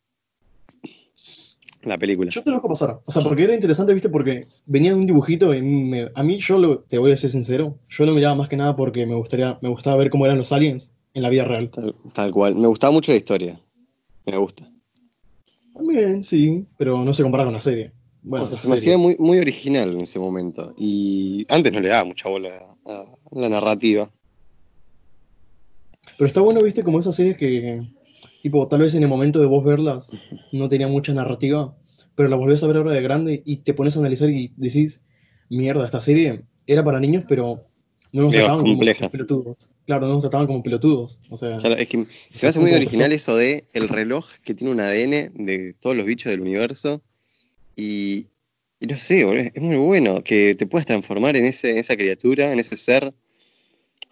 La 1.82 1.96
película. 1.96 2.30
Yo 2.30 2.42
te 2.42 2.50
lo 2.50 2.56
dejo 2.56 2.68
pasar. 2.68 3.00
O 3.06 3.10
sea, 3.10 3.22
porque 3.22 3.44
era 3.44 3.54
interesante, 3.54 3.94
viste, 3.94 4.10
porque 4.10 4.46
venía 4.66 4.90
de 4.92 4.98
un 5.00 5.06
dibujito 5.06 5.54
y 5.54 5.62
me- 5.62 6.10
a 6.14 6.22
mí, 6.22 6.38
yo 6.38 6.58
lo- 6.58 6.80
te 6.80 6.98
voy 6.98 7.12
a 7.12 7.16
ser 7.16 7.30
sincero, 7.30 7.78
yo 7.88 8.04
lo 8.04 8.12
miraba 8.12 8.34
más 8.34 8.48
que 8.50 8.56
nada 8.56 8.76
porque 8.76 9.06
me 9.06 9.14
gustaría, 9.14 9.58
me 9.62 9.70
gustaba 9.70 9.96
ver 9.96 10.10
cómo 10.10 10.26
eran 10.26 10.36
los 10.36 10.52
aliens 10.52 10.92
en 11.14 11.22
la 11.22 11.30
vida 11.30 11.44
real. 11.44 11.70
Tal, 11.70 11.94
tal 12.12 12.32
cual. 12.32 12.54
Me 12.56 12.66
gustaba 12.68 12.90
mucho 12.92 13.12
la 13.12 13.16
historia. 13.18 13.58
Me 14.26 14.36
gusta. 14.36 14.70
También, 15.72 16.22
sí, 16.22 16.66
pero 16.76 17.02
no 17.02 17.14
se 17.14 17.22
compara 17.22 17.44
con 17.44 17.54
la 17.54 17.60
serie. 17.60 17.92
Bueno, 18.22 18.44
O 18.44 18.46
sea, 18.46 18.58
se 18.58 18.68
me 18.68 18.76
hacía 18.76 18.98
muy, 18.98 19.16
muy 19.18 19.38
original 19.38 19.92
en 19.92 20.00
ese 20.02 20.18
momento. 20.18 20.74
Y 20.76 21.46
antes 21.48 21.72
no 21.72 21.80
le 21.80 21.88
daba 21.88 22.04
mucha 22.04 22.28
bola 22.28 22.76
a 22.86 23.04
la 23.32 23.48
narrativa. 23.48 24.10
Pero 26.18 26.28
está 26.28 26.40
bueno, 26.40 26.60
viste, 26.60 26.82
como 26.82 26.98
esas 27.00 27.16
series 27.16 27.36
que, 27.36 27.82
tipo, 28.42 28.68
tal 28.68 28.80
vez 28.80 28.94
en 28.94 29.02
el 29.02 29.08
momento 29.08 29.40
de 29.40 29.46
vos 29.46 29.64
verlas 29.64 30.10
no 30.52 30.68
tenía 30.68 30.88
mucha 30.88 31.14
narrativa, 31.14 31.74
pero 32.14 32.28
la 32.28 32.36
volvés 32.36 32.62
a 32.62 32.66
ver 32.66 32.76
ahora 32.76 32.92
de 32.92 33.02
grande 33.02 33.42
y 33.44 33.56
te 33.58 33.72
pones 33.74 33.96
a 33.96 34.00
analizar 34.00 34.28
y 34.28 34.52
decís, 34.56 35.00
mierda, 35.48 35.84
esta 35.84 36.00
serie 36.00 36.42
era 36.66 36.84
para 36.84 37.00
niños, 37.00 37.24
pero 37.26 37.64
no 38.12 38.22
nos 38.22 38.32
Digo, 38.32 38.44
trataban 38.44 38.64
como 38.64 39.10
pelotudos. 39.10 39.70
Claro, 39.86 40.06
no 40.06 40.14
nos 40.14 40.22
trataban 40.22 40.46
como 40.46 40.62
pelotudos. 40.62 41.20
O 41.30 41.36
sea, 41.36 41.56
Claro, 41.56 41.76
es 41.76 41.88
que 41.88 42.04
se 42.32 42.46
me 42.46 42.50
hace 42.50 42.60
muy 42.60 42.72
original 42.72 43.12
eso 43.12 43.36
de 43.36 43.64
el 43.72 43.88
reloj 43.88 44.26
que 44.42 44.54
tiene 44.54 44.72
un 44.72 44.80
ADN 44.80 45.32
de 45.34 45.74
todos 45.80 45.96
los 45.96 46.06
bichos 46.06 46.30
del 46.30 46.40
universo 46.40 47.02
Y, 47.82 48.26
y 48.78 48.86
no 48.86 48.98
sé, 48.98 49.24
boludo, 49.24 49.44
es 49.54 49.62
muy 49.62 49.76
bueno 49.78 50.22
que 50.22 50.54
te 50.54 50.66
puedas 50.66 50.84
transformar 50.86 51.34
en 51.36 51.46
ese, 51.46 51.78
esa 51.78 51.96
criatura, 51.96 52.52
en 52.52 52.58
ese 52.58 52.76
ser, 52.76 53.14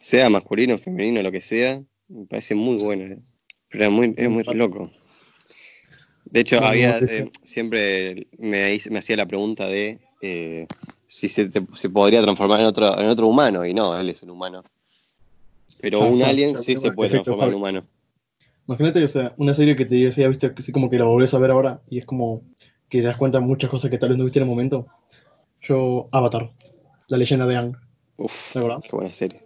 sea 0.01 0.31
masculino, 0.31 0.79
femenino, 0.79 1.21
lo 1.23 1.31
que 1.31 1.43
sea. 1.43 1.83
Me 2.09 2.25
parece 2.25 2.55
muy 2.55 2.77
bueno. 2.83 3.05
eh. 3.13 3.19
Pero 3.69 3.85
era 3.85 3.91
muy, 3.91 4.15
es 4.17 4.31
muy 4.31 4.43
loco. 4.55 4.91
De 6.25 6.41
hecho, 6.41 6.59
había 6.65 6.99
eh, 6.99 7.31
siempre 7.43 8.27
me, 8.39 8.79
me 8.91 8.99
hacía 8.99 9.17
la 9.17 9.27
pregunta 9.27 9.67
de 9.67 9.99
eh, 10.23 10.67
si 11.07 11.29
se, 11.29 11.49
te- 11.49 11.63
se 11.75 11.91
podría 11.91 12.23
transformar 12.23 12.61
en 12.61 12.67
otro, 12.67 12.99
en 12.99 13.07
otro 13.07 13.27
humano, 13.27 13.67
y 13.67 13.75
no, 13.75 13.95
él 13.99 14.09
es 14.09 14.23
un 14.23 14.31
humano. 14.31 14.63
Pero 15.81 16.01
Ya 16.01 16.07
un 16.07 16.13
está, 16.15 16.29
alien 16.29 16.55
ya 16.55 16.61
sí 16.63 16.77
se 16.77 16.91
puede 16.93 17.11
transformar 17.11 17.49
en 17.49 17.55
humano. 17.55 17.87
Imagínate 18.67 19.01
que 19.01 19.07
sea, 19.07 19.35
una 19.39 19.55
serie 19.55 19.77
que 19.77 19.87
te 19.87 19.95
decía, 19.97 20.29
viste, 20.29 20.53
así 20.57 20.73
como 20.73 20.91
que 20.91 20.99
la 20.99 21.05
volvés 21.07 21.33
a 21.35 21.39
ver 21.39 21.51
ahora 21.51 21.81
y 21.89 21.99
es 21.99 22.05
como 22.05 22.43
que 22.89 23.01
te 23.01 23.07
das 23.07 23.17
cuenta 23.17 23.39
de 23.39 23.45
muchas 23.47 23.71
cosas 23.71 23.91
que 23.91 23.99
tal 23.99 24.11
vez 24.11 24.19
no 24.19 24.25
viste 24.25 24.39
en 24.39 24.45
el 24.45 24.49
momento. 24.51 24.87
Yo, 25.63 26.09
Avatar, 26.13 26.51
la 27.09 27.19
leyenda 27.19 27.47
de 27.47 27.57
Aang, 27.57 27.77
Uf, 28.17 28.55
¿de 28.55 28.61
verdad? 28.61 28.79
qué 28.83 28.91
buena 28.97 29.13
serie. 29.13 29.43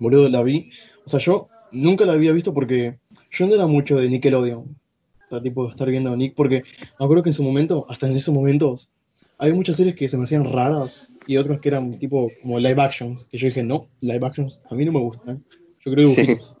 Boludo, 0.00 0.28
la 0.28 0.42
vi. 0.42 0.70
O 1.04 1.08
sea, 1.08 1.20
yo 1.20 1.48
nunca 1.72 2.04
la 2.04 2.14
había 2.14 2.32
visto 2.32 2.52
porque 2.54 2.98
yo 3.30 3.46
no 3.46 3.54
era 3.54 3.66
mucho 3.66 3.96
de 3.96 4.08
Nickelodeon. 4.08 4.60
O 4.60 5.28
sea, 5.30 5.42
tipo, 5.42 5.68
estar 5.68 5.88
viendo 5.88 6.12
a 6.12 6.16
Nick, 6.16 6.34
porque 6.34 6.62
me 6.98 7.04
acuerdo 7.04 7.22
que 7.22 7.30
en 7.30 7.34
su 7.34 7.42
momento, 7.42 7.86
hasta 7.88 8.06
en 8.08 8.14
esos 8.16 8.34
momentos, 8.34 8.90
había 9.38 9.54
muchas 9.54 9.76
series 9.76 9.96
que 9.96 10.08
se 10.08 10.16
me 10.16 10.24
hacían 10.24 10.50
raras 10.50 11.08
y 11.26 11.36
otras 11.36 11.60
que 11.60 11.68
eran 11.68 11.98
tipo 11.98 12.30
como 12.42 12.58
live 12.58 12.80
actions. 12.80 13.26
Que 13.26 13.38
yo 13.38 13.46
dije, 13.46 13.62
no, 13.62 13.88
live 14.00 14.24
actions 14.26 14.60
a 14.70 14.74
mí 14.74 14.84
no 14.84 14.92
me 14.92 15.00
gustan. 15.00 15.42
Yo 15.84 15.92
creo 15.92 16.08
Sí. 16.08 16.16
dibujitos. 16.16 16.56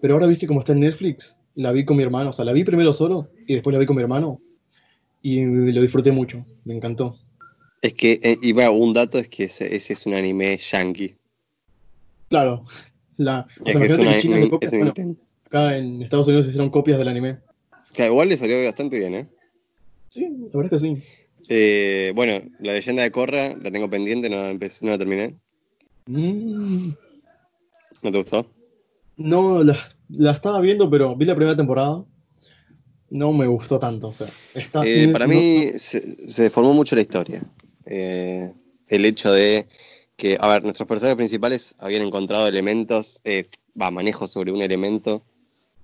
Pero 0.00 0.14
ahora 0.14 0.26
viste 0.26 0.46
cómo 0.46 0.60
está 0.60 0.72
en 0.72 0.80
Netflix, 0.80 1.38
la 1.54 1.72
vi 1.72 1.84
con 1.84 1.96
mi 1.96 2.02
hermano. 2.02 2.30
O 2.30 2.32
sea, 2.32 2.44
la 2.44 2.52
vi 2.52 2.64
primero 2.64 2.92
solo 2.92 3.28
y 3.46 3.54
después 3.54 3.72
la 3.72 3.78
vi 3.80 3.86
con 3.86 3.96
mi 3.96 4.02
hermano. 4.02 4.40
Y 5.28 5.44
lo 5.72 5.82
disfruté 5.82 6.12
mucho, 6.12 6.46
me 6.64 6.74
encantó. 6.76 7.18
Es 7.82 7.94
que, 7.94 8.20
eh, 8.22 8.36
y 8.40 8.52
bueno, 8.52 8.74
un 8.74 8.94
dato 8.94 9.18
es 9.18 9.26
que 9.26 9.44
ese, 9.44 9.74
ese 9.74 9.94
es 9.94 10.06
un 10.06 10.14
anime 10.14 10.56
yankee. 10.58 11.16
Claro, 12.28 12.62
la, 13.16 13.44
o 13.60 13.64
sea, 13.70 13.80
que 13.80 13.86
es, 13.88 13.98
una- 13.98 14.12
que 14.14 14.20
China 14.20 14.34
un- 14.36 14.40
se 14.40 14.44
es 14.44 14.50
copia. 14.50 14.70
un 14.70 14.78
Bueno, 14.78 15.16
acá 15.46 15.76
en 15.76 16.00
Estados 16.00 16.28
Unidos 16.28 16.44
se 16.46 16.50
hicieron 16.50 16.70
copias 16.70 16.98
del 16.98 17.08
anime. 17.08 17.38
Que 17.92 18.06
igual 18.06 18.28
le 18.28 18.36
salió 18.36 18.64
bastante 18.64 18.98
bien, 19.00 19.14
¿eh? 19.16 19.28
Sí, 20.10 20.28
la 20.30 20.58
verdad 20.60 20.64
es 20.64 20.70
que 20.70 20.78
sí. 20.78 21.02
Eh, 21.48 22.12
Bueno, 22.14 22.40
la 22.60 22.74
leyenda 22.74 23.02
de 23.02 23.10
Korra 23.10 23.56
la 23.56 23.72
tengo 23.72 23.90
pendiente, 23.90 24.30
no 24.30 24.46
empecé- 24.48 24.84
no 24.84 24.92
la 24.92 24.98
terminé. 24.98 25.34
Mm, 26.06 26.90
¿No 28.02 28.12
te 28.12 28.18
gustó? 28.18 28.48
no, 29.16 29.64
la, 29.64 29.76
la 30.10 30.30
estaba 30.30 30.60
viendo, 30.60 30.88
pero 30.88 31.16
vi 31.16 31.24
la 31.24 31.34
primera 31.34 31.56
temporada. 31.56 32.04
No 33.10 33.32
me 33.32 33.46
gustó 33.46 33.78
tanto. 33.78 34.08
O 34.08 34.12
sea, 34.12 34.28
está, 34.54 34.82
Eh, 34.84 35.08
para 35.12 35.26
no- 35.26 35.34
mí 35.34 35.70
se, 35.76 36.00
se 36.28 36.42
deformó 36.42 36.74
mucho 36.74 36.94
la 36.96 37.02
historia. 37.02 37.42
Eh, 37.84 38.52
el 38.88 39.04
hecho 39.04 39.32
de 39.32 39.66
que, 40.16 40.36
a 40.40 40.48
ver, 40.48 40.62
nuestros 40.64 40.88
personajes 40.88 41.16
principales 41.16 41.74
habían 41.78 42.02
encontrado 42.02 42.48
elementos, 42.48 43.20
eh, 43.24 43.48
va, 43.80 43.90
manejo 43.90 44.26
sobre 44.26 44.50
un 44.52 44.62
elemento 44.62 45.22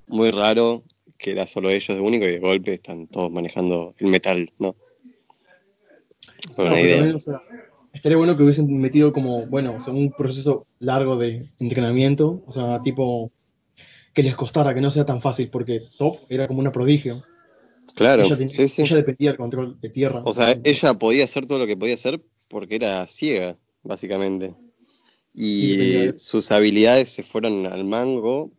muy 0.06 0.30
raro, 0.30 0.82
que 1.18 1.32
era 1.32 1.46
solo 1.46 1.70
ellos 1.70 1.96
de 1.96 2.00
único, 2.00 2.24
y 2.24 2.32
de 2.32 2.38
golpe 2.38 2.74
están 2.74 3.06
todos 3.06 3.30
manejando 3.30 3.94
el 3.98 4.08
metal, 4.08 4.50
¿no? 4.58 4.74
Pero 6.56 6.76
idea. 6.78 6.96
también, 6.96 7.16
o 7.16 7.20
sea, 7.20 7.40
estaría 7.92 8.16
bueno 8.16 8.36
que 8.36 8.42
hubiesen 8.42 8.80
metido 8.80 9.12
como, 9.12 9.46
bueno, 9.46 9.74
o 9.76 9.80
sea, 9.80 9.94
un 9.94 10.10
proceso 10.12 10.66
largo 10.80 11.16
de 11.16 11.44
entrenamiento. 11.60 12.42
O 12.46 12.52
sea, 12.52 12.80
tipo, 12.82 13.30
que 14.12 14.22
les 14.22 14.36
costara, 14.36 14.74
que 14.74 14.80
no 14.80 14.90
sea 14.90 15.04
tan 15.04 15.20
fácil, 15.20 15.48
porque 15.50 15.88
Top 15.98 16.16
era 16.28 16.46
como 16.46 16.60
una 16.60 16.72
prodigio. 16.72 17.24
Claro, 17.94 18.24
ella, 18.24 18.36
tenía- 18.36 18.56
sí, 18.56 18.68
sí. 18.68 18.82
ella 18.82 18.96
dependía 18.96 19.30
del 19.30 19.38
control 19.38 19.80
de 19.80 19.88
tierra. 19.88 20.22
O 20.24 20.32
sea, 20.32 20.56
ella 20.64 20.94
podía 20.94 21.24
hacer 21.24 21.46
todo 21.46 21.58
lo 21.58 21.66
que 21.66 21.76
podía 21.76 21.94
hacer 21.94 22.20
porque 22.48 22.76
era 22.76 23.06
ciega, 23.06 23.56
básicamente. 23.82 24.54
Y 25.34 26.10
sus 26.16 26.52
habilidades 26.52 27.10
se 27.10 27.22
fueron 27.22 27.66
al 27.66 27.84
mango. 27.84 28.50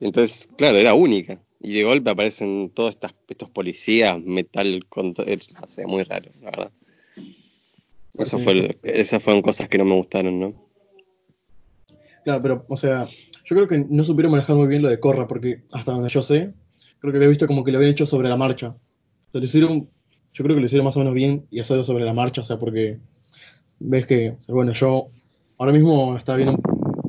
Entonces, 0.00 0.48
claro, 0.56 0.78
era 0.78 0.94
única. 0.94 1.40
Y 1.60 1.72
de 1.72 1.84
golpe 1.84 2.10
aparecen 2.10 2.70
todos 2.70 2.90
estas, 2.90 3.14
estos 3.28 3.48
policías, 3.48 4.20
metal, 4.20 4.84
con 4.88 5.14
eh, 5.26 5.38
no 5.60 5.68
sé, 5.68 5.86
muy 5.86 6.02
raro, 6.02 6.30
la 6.40 6.50
verdad. 6.50 6.72
Eso 8.18 8.38
fue 8.38 8.76
esas 8.82 9.22
fueron 9.22 9.40
cosas 9.42 9.68
que 9.68 9.78
no 9.78 9.84
me 9.84 9.94
gustaron, 9.94 10.38
¿no? 10.38 10.54
Claro, 12.24 12.42
pero, 12.42 12.64
o 12.68 12.76
sea, 12.76 13.08
yo 13.52 13.66
creo 13.66 13.68
que 13.68 13.86
no 13.90 14.02
supieron 14.04 14.32
manejar 14.32 14.56
muy 14.56 14.66
bien 14.66 14.80
lo 14.82 14.88
de 14.88 14.98
Corra, 14.98 15.26
porque 15.26 15.62
hasta 15.72 15.92
donde 15.92 16.08
yo 16.08 16.22
sé, 16.22 16.54
creo 17.00 17.12
que 17.12 17.18
había 17.18 17.28
visto 17.28 17.46
como 17.46 17.64
que 17.64 17.72
lo 17.72 17.78
habían 17.78 17.92
hecho 17.92 18.06
sobre 18.06 18.28
la 18.28 18.36
marcha. 18.36 18.68
O 18.68 19.30
sea, 19.32 19.40
lo 19.40 19.44
hicieron, 19.44 19.88
yo 20.32 20.44
creo 20.44 20.56
que 20.56 20.60
lo 20.60 20.66
hicieron 20.66 20.84
más 20.84 20.96
o 20.96 21.00
menos 21.00 21.14
bien 21.14 21.46
y 21.50 21.60
hacerlo 21.60 21.84
sobre 21.84 22.04
la 22.04 22.14
marcha, 22.14 22.40
o 22.40 22.44
sea, 22.44 22.58
porque 22.58 22.98
ves 23.78 24.06
que, 24.06 24.30
o 24.30 24.40
sea, 24.40 24.54
bueno, 24.54 24.72
yo 24.72 25.08
ahora 25.58 25.72
mismo 25.72 26.16
estaba 26.16 26.36
viendo 26.36 26.58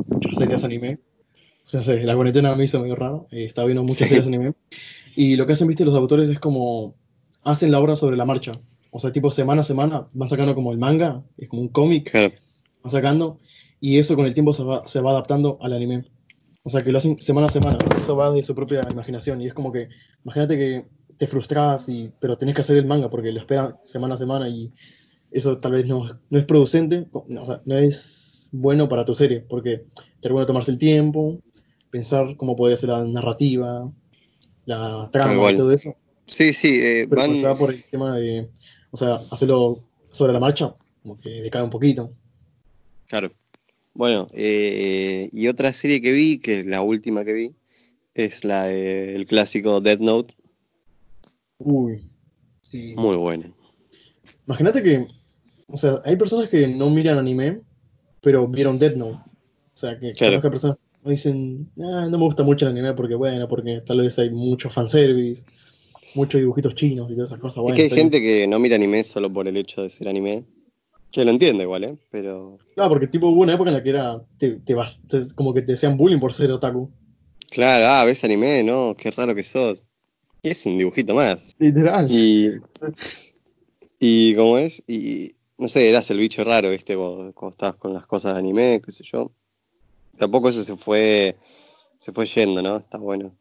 muchas 0.08 0.36
series 0.38 0.64
anime. 0.64 1.00
O 1.64 1.66
sea, 1.66 1.82
sé, 1.82 2.04
la 2.04 2.14
cuarentena 2.16 2.54
me 2.56 2.66
hizo 2.66 2.82
medio 2.82 2.96
raro, 2.96 3.28
eh, 3.32 3.46
estaba 3.46 3.68
viendo 3.68 3.84
muchas 3.84 4.00
Sí. 4.00 4.06
series 4.16 4.28
anime. 4.28 4.54
Y 5.16 5.38
lo 5.38 5.46
que 5.48 5.54
hacen, 5.54 5.68
viste, 5.68 5.86
los 5.86 5.96
autores 5.96 6.28
es 6.30 6.40
como 6.40 6.96
hacen 7.44 7.72
la 7.72 7.80
obra 7.80 7.96
sobre 7.96 8.18
la 8.18 8.26
marcha. 8.26 8.52
O 8.92 9.00
sea, 9.00 9.12
tipo 9.12 9.32
semana 9.32 9.62
a 9.62 9.64
semana 9.64 10.08
van 10.14 10.30
sacando 10.30 10.54
como 10.56 10.72
el 10.72 10.78
manga, 10.78 11.24
es 11.38 11.48
como 11.48 11.62
un 11.62 11.70
cómic 11.70 12.12
Claro, 12.12 12.32
van 12.84 12.92
sacando 12.92 13.40
y 13.80 13.98
eso 13.98 14.16
con 14.16 14.26
el 14.26 14.34
tiempo 14.34 14.54
se 14.54 14.64
va, 14.64 14.88
se 14.88 15.02
va 15.02 15.12
adaptando 15.12 15.58
al 15.62 15.74
anime. 15.74 16.06
O 16.64 16.70
sea, 16.70 16.84
que 16.84 16.92
lo 16.92 16.98
hacen 16.98 17.22
semana 17.22 17.48
a 17.48 17.50
semana, 17.50 17.78
eso 17.98 18.16
va 18.16 18.32
de 18.32 18.42
su 18.42 18.56
propia 18.56 18.82
imaginación 18.90 19.42
y 19.42 19.48
es 19.48 19.54
como 19.54 19.72
que, 19.72 19.90
imagínate 20.24 20.58
que 20.58 20.86
te 21.18 21.28
frustras, 21.28 21.90
y, 21.90 22.12
pero 22.20 22.38
tenés 22.38 22.56
que 22.56 22.62
hacer 22.62 22.78
el 22.78 22.86
manga 22.86 23.10
porque 23.10 23.32
lo 23.32 23.40
esperan 23.40 23.78
semana 23.84 24.16
a 24.16 24.18
semana 24.18 24.48
y 24.48 24.72
eso 25.32 25.58
tal 25.60 25.74
vez 25.74 25.86
no, 25.86 26.06
no 26.30 26.40
es 26.40 26.46
producente, 26.46 27.08
no, 27.28 27.44
o 27.44 27.46
sea, 27.46 27.62
no 27.66 27.78
es 27.78 28.50
bueno 28.54 28.88
para 28.88 29.04
tu 29.04 29.14
serie 29.14 29.42
porque 29.42 29.86
te 30.22 30.30
bueno 30.30 30.46
tomarse 30.46 30.72
el 30.72 30.78
tiempo, 30.78 31.40
pensar 31.90 32.38
cómo 32.38 32.56
podría 32.56 32.78
ser 32.78 32.90
la 32.90 33.04
narrativa, 33.04 33.92
la 34.66 35.10
trama 35.12 35.52
y 35.52 35.58
todo 35.58 35.72
eso, 35.72 35.96
sí, 36.26 36.54
sí, 36.54 36.80
eh, 36.82 37.08
pero 37.10 37.22
van, 37.22 37.36
va 37.36 37.58
por 37.58 37.74
el 37.74 37.84
tema 37.84 38.16
de, 38.16 38.50
o 38.92 38.98
sea, 38.98 39.20
hacerlo 39.32 39.84
sobre 40.12 40.32
la 40.32 40.40
marcha, 40.40 40.74
como 41.02 41.20
que 41.20 41.42
decae 41.42 41.62
un 41.62 41.70
poquito. 41.70 42.14
Claro. 43.08 43.32
Bueno, 43.94 44.28
eh, 44.34 45.30
y 45.32 45.48
otra 45.48 45.74
serie 45.74 46.02
que 46.02 46.12
vi, 46.12 46.40
que 46.40 46.62
es 46.62 46.66
la 46.66 46.82
última 46.82 47.24
que 47.24 47.34
vi, 47.34 47.56
es 48.16 48.44
la 48.44 48.64
del 48.64 49.26
clásico 49.26 49.82
Death 49.82 50.00
Note. 50.00 50.36
Uy. 51.60 52.02
Sí. 52.62 52.94
Muy 52.98 53.16
buena. 53.18 53.52
Imagínate 54.48 54.82
que, 54.82 55.08
o 55.68 55.78
sea, 55.78 56.02
hay 56.06 56.16
personas 56.16 56.50
que 56.50 56.68
no 56.68 56.90
miran 56.90 57.18
anime, 57.18 57.62
pero 58.22 58.48
vieron 58.48 58.80
Death 58.80 58.96
Note. 58.96 59.18
O 59.18 59.76
sea, 59.78 60.00
que 60.00 60.14
Claro. 60.14 60.42
que 60.42 60.50
personas 60.50 60.78
dicen, 61.06 61.70
ah, 61.80 62.08
no 62.10 62.18
me 62.18 62.26
gusta 62.26 62.44
mucho 62.44 62.66
el 62.66 62.72
anime 62.72 62.94
porque, 62.94 63.16
bueno, 63.16 63.48
porque 63.48 63.82
tal 63.86 64.02
vez 64.02 64.18
hay 64.20 64.30
mucho 64.32 64.70
fanservice, 64.70 65.46
muchos 66.16 66.40
dibujitos 66.40 66.76
chinos 66.76 67.12
y 67.12 67.16
todas 67.16 67.30
esas 67.30 67.40
cosas. 67.40 67.58
Es 67.58 67.62
Bueno, 67.64 67.76
que 67.76 67.84
hay 67.84 67.90
gente 67.90 68.22
que 68.22 68.48
no 68.48 68.60
mira 68.60 68.76
anime 68.76 69.04
solo 69.04 69.32
por 69.32 69.48
el 69.48 69.58
hecho 69.58 69.84
de 69.84 69.90
ser 69.90 70.08
anime. 70.08 70.46
Que 71.14 71.24
lo 71.24 71.30
entiendo 71.32 71.62
igual, 71.62 71.84
¿eh? 71.84 71.96
Pero. 72.10 72.58
Claro, 72.74 72.90
porque 72.90 73.08
tipo 73.08 73.28
hubo 73.28 73.42
una 73.44 73.54
época 73.54 73.70
en 73.70 73.76
la 73.78 73.84
que 73.84 73.90
era, 73.92 74.20
te, 74.40 74.54
te 74.62 74.76
te- 75.08 75.36
como 75.36 75.54
que 75.54 75.62
te 75.62 75.74
hacían 75.74 75.96
bullying 75.96 76.20
por 76.20 76.34
ser 76.34 76.52
otaku. 76.52 76.90
Claro, 77.52 77.86
ah, 77.88 78.04
ves 78.04 78.24
anime, 78.24 78.64
¿no? 78.64 78.96
Qué 78.98 79.12
raro 79.12 79.36
que 79.36 79.44
sos. 79.44 79.84
Y 80.42 80.50
es 80.50 80.66
un 80.66 80.78
dibujito 80.78 81.14
más. 81.14 81.54
Literal. 81.60 82.08
Y. 82.12 82.60
Y 84.00 84.36
¿cómo 84.36 84.58
es? 84.58 84.82
Y. 84.88 85.34
No 85.58 85.70
sé, 85.70 85.88
eras 85.88 86.10
el 86.10 86.18
bicho 86.18 86.44
raro, 86.44 86.72
¿viste? 86.72 86.96
Cuando, 86.96 87.32
cuando 87.34 87.52
estabas 87.52 87.76
con 87.76 87.94
las 87.94 88.08
cosas 88.08 88.34
de 88.34 88.40
anime, 88.40 88.82
qué 88.84 88.92
sé 88.92 89.04
yo. 89.04 89.32
Tampoco 90.18 90.50
eso 90.50 90.64
se 90.64 90.76
fue. 90.76 91.36
Se 92.00 92.12
fue 92.12 92.26
yendo, 92.26 92.62
¿no? 92.62 92.78
Está 92.78 92.98
bueno. 92.98 93.34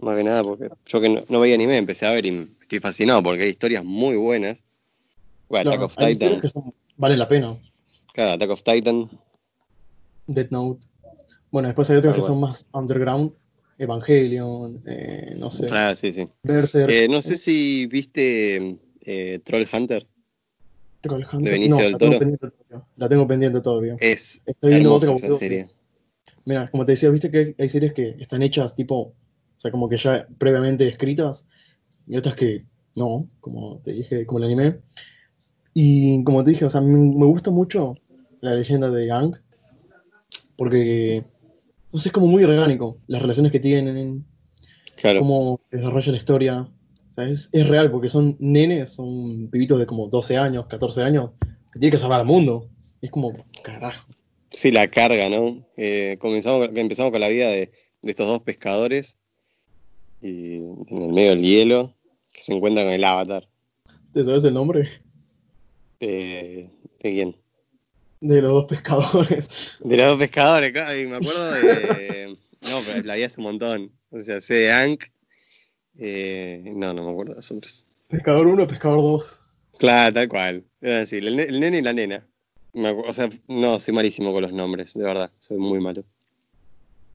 Más 0.00 0.16
que 0.16 0.24
nada 0.24 0.42
porque 0.42 0.68
yo 0.86 1.00
que 1.00 1.08
no, 1.08 1.22
no 1.28 1.40
veía 1.40 1.54
anime 1.54 1.78
empecé 1.78 2.04
a 2.06 2.12
ver 2.12 2.26
y 2.26 2.48
estoy 2.60 2.80
fascinado 2.80 3.22
porque 3.22 3.44
hay 3.44 3.50
historias 3.50 3.84
muy 3.84 4.16
buenas. 4.16 4.64
Bueno, 5.48 5.70
Claro, 5.70 5.84
Attack 5.84 5.84
of 5.84 5.96
Titan. 5.96 6.10
historias 6.12 6.42
que 6.42 6.48
son- 6.48 6.74
valen 6.96 7.18
la 7.18 7.28
pena. 7.28 7.56
Claro, 8.12 8.32
Attack 8.32 8.50
of 8.50 8.62
Titan. 8.62 9.10
Death 10.26 10.50
Note. 10.50 10.86
Bueno, 11.50 11.68
después 11.68 11.88
hay 11.90 11.96
otras 11.98 12.14
Tal 12.14 12.20
que 12.20 12.26
son 12.26 12.40
más 12.40 12.66
underground. 12.72 13.32
Evangelion, 13.76 14.80
eh, 14.86 15.34
no 15.36 15.50
sé, 15.50 15.66
Claro, 15.66 15.96
sí, 15.96 16.12
sí. 16.12 16.28
Berserk, 16.44 16.88
Eh, 16.92 17.08
no 17.08 17.20
sé 17.20 17.36
si 17.36 17.86
viste 17.86 18.78
eh, 19.00 19.40
Troll 19.44 19.66
Hunter. 19.72 20.06
Troll 21.00 21.22
Hunter. 21.24 21.40
de 21.42 21.50
Benicio 21.50 21.76
No, 21.76 21.82
del 21.82 21.92
la 21.92 21.98
tengo 21.98 22.12
Toro. 22.12 22.18
pendiente 22.20 22.46
todavía. 22.50 22.88
La 22.96 23.08
tengo 23.08 23.26
pendiente 23.26 23.60
todavía. 23.60 23.96
Es 23.98 24.40
Estoy 24.46 24.70
viendo 24.70 24.94
otra, 24.94 25.12
esa 25.12 25.36
serie. 25.38 25.68
Mira, 26.44 26.68
como 26.68 26.84
te 26.84 26.92
decía, 26.92 27.10
viste 27.10 27.30
que 27.32 27.38
hay, 27.38 27.54
hay 27.58 27.68
series 27.68 27.92
que 27.94 28.10
están 28.20 28.42
hechas 28.42 28.74
tipo, 28.76 28.96
o 29.00 29.14
sea, 29.56 29.70
como 29.72 29.88
que 29.88 29.96
ya 29.96 30.26
previamente 30.38 30.86
escritas, 30.86 31.46
y 32.06 32.16
otras 32.16 32.36
que 32.36 32.62
no, 32.96 33.28
como 33.40 33.78
te 33.80 33.92
dije, 33.92 34.24
como 34.24 34.38
el 34.38 34.44
anime. 34.44 34.76
Y 35.74 36.22
como 36.24 36.42
te 36.44 36.50
dije, 36.50 36.64
o 36.64 36.70
sea, 36.70 36.80
me, 36.80 36.96
me 36.96 37.26
gusta 37.26 37.50
mucho 37.50 37.96
la 38.40 38.54
leyenda 38.54 38.90
de 38.90 39.06
Gang, 39.06 39.34
porque, 40.56 41.24
no 41.92 41.98
sé, 41.98 42.08
es 42.08 42.12
como 42.12 42.26
muy 42.28 42.44
orgánico, 42.44 42.98
las 43.06 43.20
relaciones 43.22 43.50
que 43.52 43.60
tienen, 43.60 44.24
Claro. 44.96 45.18
cómo 45.20 45.60
desarrolla 45.70 46.12
la 46.12 46.18
historia. 46.18 46.60
O 47.10 47.14
sea, 47.14 47.24
es, 47.28 47.48
es 47.52 47.68
real, 47.68 47.90
porque 47.90 48.08
son 48.08 48.36
nenes, 48.38 48.90
son 48.90 49.48
pibitos 49.50 49.78
de 49.78 49.86
como 49.86 50.08
12 50.08 50.36
años, 50.36 50.66
14 50.66 51.02
años, 51.02 51.30
que 51.72 51.78
tienen 51.80 51.90
que 51.90 51.98
salvar 51.98 52.20
al 52.20 52.26
mundo. 52.26 52.68
Y 53.00 53.06
es 53.06 53.12
como, 53.12 53.32
carajo. 53.62 54.08
Sí, 54.50 54.70
la 54.70 54.88
carga, 54.88 55.28
¿no? 55.28 55.66
Eh, 55.76 56.16
comenzamos, 56.20 56.70
empezamos 56.74 57.10
con 57.10 57.20
la 57.20 57.28
vida 57.28 57.48
de, 57.48 57.72
de 58.02 58.10
estos 58.10 58.26
dos 58.28 58.40
pescadores 58.42 59.16
y 60.22 60.56
en 60.56 61.02
el 61.02 61.12
medio 61.12 61.30
del 61.30 61.42
hielo 61.42 61.94
que 62.32 62.40
se 62.40 62.54
encuentran 62.54 62.86
con 62.86 62.94
el 62.94 63.04
avatar. 63.04 63.48
¿Te 64.12 64.22
sabes 64.24 64.44
el 64.44 64.54
nombre? 64.54 64.88
¿De, 66.00 66.70
de 67.00 67.12
quién? 67.12 67.36
De 68.20 68.40
los 68.42 68.52
dos 68.52 68.66
pescadores. 68.66 69.78
De 69.80 69.96
los 69.96 70.06
dos 70.06 70.18
pescadores, 70.18 70.72
claro, 70.72 70.98
y 70.98 71.06
me 71.06 71.16
acuerdo 71.16 71.52
de... 71.52 72.36
No, 72.64 72.78
pero 72.86 73.04
la 73.04 73.14
vi 73.16 73.24
hace 73.24 73.40
un 73.42 73.44
montón. 73.46 73.92
O 74.10 74.20
sea, 74.22 74.40
sé 74.40 74.54
de 74.54 74.72
Ank. 74.72 75.04
Eh, 75.98 76.62
no, 76.74 76.94
no 76.94 77.04
me 77.04 77.10
acuerdo 77.10 77.32
de 77.32 77.36
los 77.36 77.50
otros. 77.52 77.84
Pescador 78.08 78.46
1, 78.46 78.66
pescador 78.66 79.02
2. 79.02 79.40
Claro, 79.78 80.14
tal 80.14 80.28
cual. 80.30 80.64
Era 80.80 81.02
así, 81.02 81.16
el, 81.18 81.36
ne- 81.36 81.42
el 81.42 81.60
nene 81.60 81.78
y 81.78 81.82
la 81.82 81.92
nena. 81.92 82.26
O 83.06 83.12
sea, 83.12 83.28
no, 83.48 83.78
soy 83.78 83.92
malísimo 83.92 84.32
con 84.32 84.42
los 84.42 84.52
nombres, 84.54 84.94
de 84.94 85.04
verdad. 85.04 85.30
Soy 85.40 85.58
muy 85.58 85.78
malo. 85.78 86.04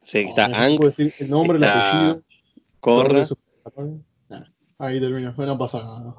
Sé 0.03 0.21
que 0.23 0.29
está 0.29 0.47
No, 0.47 0.57
Ank, 0.57 0.77
puedo 0.77 0.89
decir 0.91 1.13
el 1.17 1.29
nombre, 1.31 1.57
el 1.57 1.63
apellido. 1.63 2.21
Corra. 2.79 3.25
Ahí 4.77 4.99
termina, 4.99 5.33
no 5.35 5.57
pasa 5.57 5.79
nada. 5.79 6.15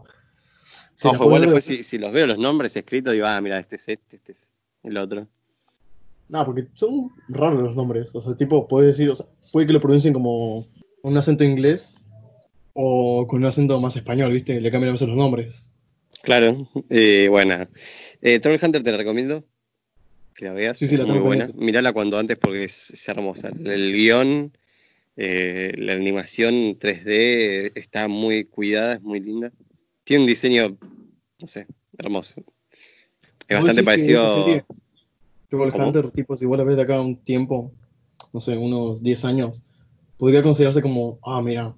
La 1.04 1.10
Ojo, 1.10 1.24
igual 1.24 1.42
después 1.42 1.64
si, 1.64 1.82
si 1.82 1.98
los 1.98 2.12
veo 2.12 2.26
los 2.26 2.38
nombres 2.38 2.76
escritos, 2.76 3.12
digo, 3.12 3.26
ah, 3.26 3.40
mira, 3.40 3.58
este 3.58 3.76
es 3.76 3.88
este, 3.88 4.16
este 4.16 4.32
es 4.32 4.48
el 4.82 4.96
otro. 4.96 5.26
No, 6.28 6.44
porque 6.44 6.66
son 6.74 7.10
raros 7.28 7.62
los 7.62 7.76
nombres. 7.76 8.14
O 8.14 8.20
sea, 8.20 8.36
tipo, 8.36 8.68
puedes 8.68 8.96
decir, 8.96 9.10
o 9.10 9.14
sea, 9.14 9.26
puede 9.52 9.66
que 9.66 9.72
lo 9.72 9.80
pronuncien 9.80 10.14
como 10.14 10.64
con 11.02 11.12
un 11.12 11.18
acento 11.18 11.42
inglés 11.44 12.04
o 12.74 13.26
con 13.26 13.40
un 13.40 13.46
acento 13.46 13.80
más 13.80 13.96
español, 13.96 14.32
¿viste? 14.32 14.60
Le 14.60 14.70
cambian 14.70 14.90
a 14.90 14.92
veces 14.92 15.08
los 15.08 15.16
nombres. 15.16 15.72
Claro, 16.22 16.68
eh, 16.90 17.28
buena. 17.30 17.68
Eh, 18.20 18.38
Troll 18.38 18.60
Hunter 18.62 18.82
te 18.82 18.92
la 18.92 18.98
recomiendo 18.98 19.42
que 20.34 20.44
la 20.44 20.52
veas, 20.52 20.78
Sí, 20.78 20.86
sí, 20.86 20.96
la 20.96 21.04
muy 21.06 21.18
buena. 21.18 21.46
pendiente. 21.46 21.64
Mírala 21.64 21.92
cuando 21.92 22.18
antes 22.18 22.36
porque 22.38 22.64
es, 22.64 22.90
es 22.90 23.08
hermosa. 23.08 23.50
El 23.64 23.92
guion, 23.92 24.52
eh, 25.16 25.72
la 25.76 25.94
animación 25.94 26.78
3D 26.78 27.72
está 27.74 28.06
muy 28.06 28.44
cuidada, 28.44 28.94
es 28.94 29.02
muy 29.02 29.20
linda. 29.20 29.50
Tiene 30.10 30.24
un 30.24 30.26
diseño, 30.28 30.76
no 31.38 31.46
sé, 31.46 31.68
hermoso. 31.96 32.40
Es 33.46 33.58
¿Vos 33.58 33.66
bastante 33.66 33.84
parecido. 33.84 34.64
Troll. 35.48 35.72
Hunter, 35.72 36.10
tipo, 36.10 36.36
si 36.36 36.46
vos 36.46 36.58
la 36.58 36.64
ves 36.64 36.74
de 36.74 36.82
acá 36.82 37.00
un 37.00 37.22
tiempo, 37.22 37.70
no 38.32 38.40
sé, 38.40 38.56
unos 38.56 39.04
10 39.04 39.24
años, 39.24 39.62
podría 40.16 40.42
considerarse 40.42 40.82
como, 40.82 41.20
ah, 41.22 41.40
mira, 41.40 41.76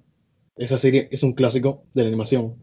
esa 0.55 0.77
serie 0.77 1.09
es 1.11 1.21
un 1.21 1.33
clásico 1.33 1.83
de 1.93 2.01
la 2.01 2.07
animación. 2.07 2.55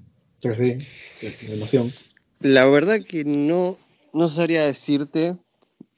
3D, 0.42 0.84
de 1.22 1.36
la 1.42 1.50
animación. 1.52 1.92
La 2.40 2.64
verdad 2.64 2.98
que 3.06 3.24
no, 3.24 3.78
no 4.12 4.28
sabría 4.28 4.66
decirte. 4.66 5.36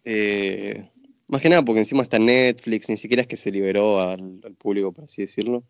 eh, 0.05 0.87
más 1.29 1.41
que 1.41 1.49
nada 1.49 1.63
porque 1.63 1.79
encima 1.79 2.03
está 2.03 2.19
Netflix, 2.19 2.91
ni 2.91 2.99
siquiera 2.99 3.23
es 3.23 3.27
que 3.27 3.39
se 3.39 3.51
liberó 3.51 4.01
al, 4.01 4.39
al 4.45 4.55
público, 4.55 4.93
por 4.93 5.05
así 5.05 5.23
decirlo. 5.23 5.65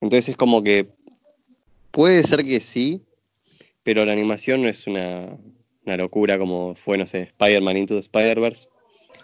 Entonces 0.00 0.30
es 0.30 0.36
como 0.38 0.62
que 0.62 0.88
puede 1.90 2.22
ser 2.22 2.44
que 2.44 2.60
sí, 2.60 3.02
pero 3.82 4.04
la 4.04 4.12
animación 4.12 4.62
no 4.62 4.68
es 4.68 4.86
una, 4.86 5.38
una 5.84 5.96
locura 5.96 6.38
como 6.38 6.74
fue, 6.74 6.98
no 6.98 7.06
sé, 7.06 7.22
Spider-Man 7.22 7.76
Into 7.76 7.94
the 7.94 8.00
Spider-Verse. 8.00 8.68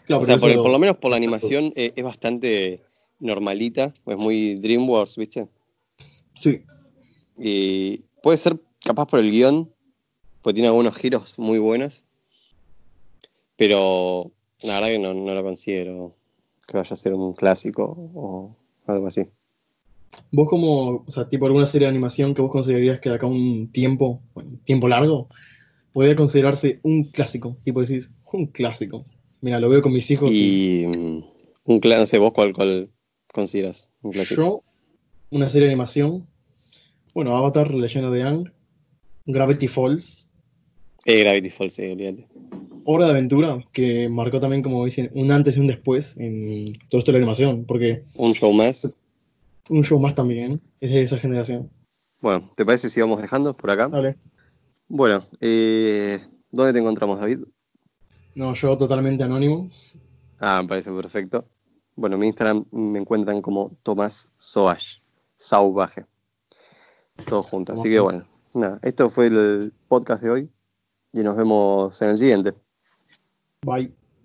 Claro, 0.05 0.23
O 0.23 0.25
sea, 0.25 0.37
por, 0.39 0.55
por 0.55 0.71
lo 0.71 0.79
menos 0.79 0.97
por 0.97 1.11
la 1.11 1.17
animación 1.17 1.73
eh, 1.77 1.93
es 1.95 2.05
bastante 2.05 2.83
normalita, 3.19 3.93
es 4.07 4.17
muy 4.17 4.57
DreamWorks, 4.57 5.17
¿viste? 5.17 5.49
Sí, 6.39 6.63
Y 7.39 7.99
puede 8.23 8.39
ser 8.39 8.59
capaz 8.85 9.07
por 9.07 9.21
el 9.21 9.31
guion, 9.31 9.73
porque 10.43 10.55
tiene 10.55 10.69
algunos 10.69 10.97
giros 10.97 11.39
muy 11.39 11.59
buenos. 11.59 12.05
Pero 13.57 14.33
la 14.61 14.75
verdad 14.75 14.89
que 14.89 14.99
no, 14.99 15.15
no 15.15 15.35
lo 15.35 15.43
considero 15.43 16.15
que 16.67 16.77
vaya 16.77 16.93
a 16.93 16.97
ser 16.97 17.15
un 17.15 17.33
clásico 17.33 17.85
o 18.15 18.57
algo 18.87 19.07
así. 19.07 19.29
Vos 20.31 20.49
como, 20.49 21.05
o 21.07 21.11
sea, 21.11 21.29
tipo 21.29 21.47
alguna 21.47 21.67
serie 21.67 21.87
de 21.87 21.91
animación 21.91 22.35
que 22.35 22.43
vos 22.43 22.53
considerarías 22.53 23.01
que 23.01 23.09
de 23.09 23.17
acá 23.17 23.27
un 23.27 23.71
tiempo, 23.73 24.23
tiempo 24.65 24.89
largo, 24.89 25.29
podría 25.93 26.17
considerarse 26.17 26.81
un 26.83 27.05
clásico. 27.05 27.57
Tipo 27.63 27.81
decís, 27.81 28.11
un 28.33 28.47
clásico. 28.47 29.07
Mira, 29.41 29.61
lo 29.61 29.69
veo 29.69 29.83
con 29.83 29.93
mis 29.93 30.11
hijos 30.11 30.31
y 30.33 30.83
Y 30.83 30.87
mm, 30.87 31.25
un 31.65 31.81
clásico, 31.81 32.01
no 32.01 32.07
sé, 32.07 32.19
vos 32.19 32.33
cuál, 32.33 32.53
cuál 32.53 32.91
consideras 33.33 33.91
un 34.03 34.13
clásico. 34.13 34.43
yo, 34.43 34.61
una 35.31 35.49
serie 35.49 35.69
de 35.69 35.73
animación, 35.75 36.27
bueno, 37.15 37.37
Avatar, 37.37 37.75
Leyenda 37.75 38.11
de 38.11 38.23
Aang, 38.23 38.53
Gravity 39.27 39.69
Falls, 39.69 40.31
Eh, 41.05 41.21
Gravity 41.21 41.51
Falls, 41.51 41.75
sí, 41.75 41.87
olvídate. 41.87 42.27
Hora 42.85 43.07
de 43.07 43.11
Aventura, 43.13 43.65
que 43.73 44.09
marcó 44.09 44.39
también, 44.39 44.63
como 44.63 44.85
dicen, 44.85 45.11
un 45.15 45.31
antes 45.33 45.57
y 45.57 45.61
un 45.61 45.67
después 45.67 46.17
en 46.19 46.79
todo 46.89 46.99
esto 47.01 47.11
de 47.13 47.19
la 47.19 47.25
animación, 47.25 47.65
porque 47.65 48.03
Un 48.17 48.33
show 48.35 48.53
más. 48.53 48.93
Un 49.69 49.83
show 49.85 49.99
más 49.99 50.15
también 50.15 50.61
es 50.81 50.91
de 50.91 51.03
esa 51.03 51.19
generación. 51.19 51.71
Bueno, 52.21 52.51
¿te 52.57 52.65
parece 52.65 52.91
si 52.91 53.01
vamos 53.01 53.21
dejando 53.21 53.57
por 53.57 53.71
acá? 53.71 53.89
Dale. 53.89 54.17
Bueno, 54.89 55.27
eh, 55.41 56.21
¿dónde 56.51 56.73
te 56.73 56.79
encontramos, 56.79 57.21
David? 57.21 57.41
No, 58.35 58.55
yo 58.55 58.77
totalmente 58.77 59.25
anónimo. 59.25 59.71
Ah, 60.41 60.61
me 60.63 60.69
parece 60.69 60.93
perfecto. 60.93 61.49
Bueno, 61.95 62.19
mi 62.19 62.27
Instagram 62.27 62.67
me 62.71 62.99
encuentran 62.99 63.41
como 63.41 63.77
Tomás 63.83 64.29
Soash, 64.37 64.99
Sauvaje. 65.37 66.05
Todo 67.27 67.43
junto. 67.43 67.73
Así 67.73 67.89
que 67.89 67.99
bueno, 67.99 68.27
nada, 68.53 68.79
esto 68.83 69.09
fue 69.09 69.29
el 69.29 69.73
podcast 69.89 70.23
de 70.23 70.31
hoy 70.31 70.51
y 71.13 71.23
nos 71.23 71.37
vemos 71.37 72.01
en 72.03 72.11
el 72.11 72.19
siguiente. 72.19 72.55
Bye. 73.63 74.06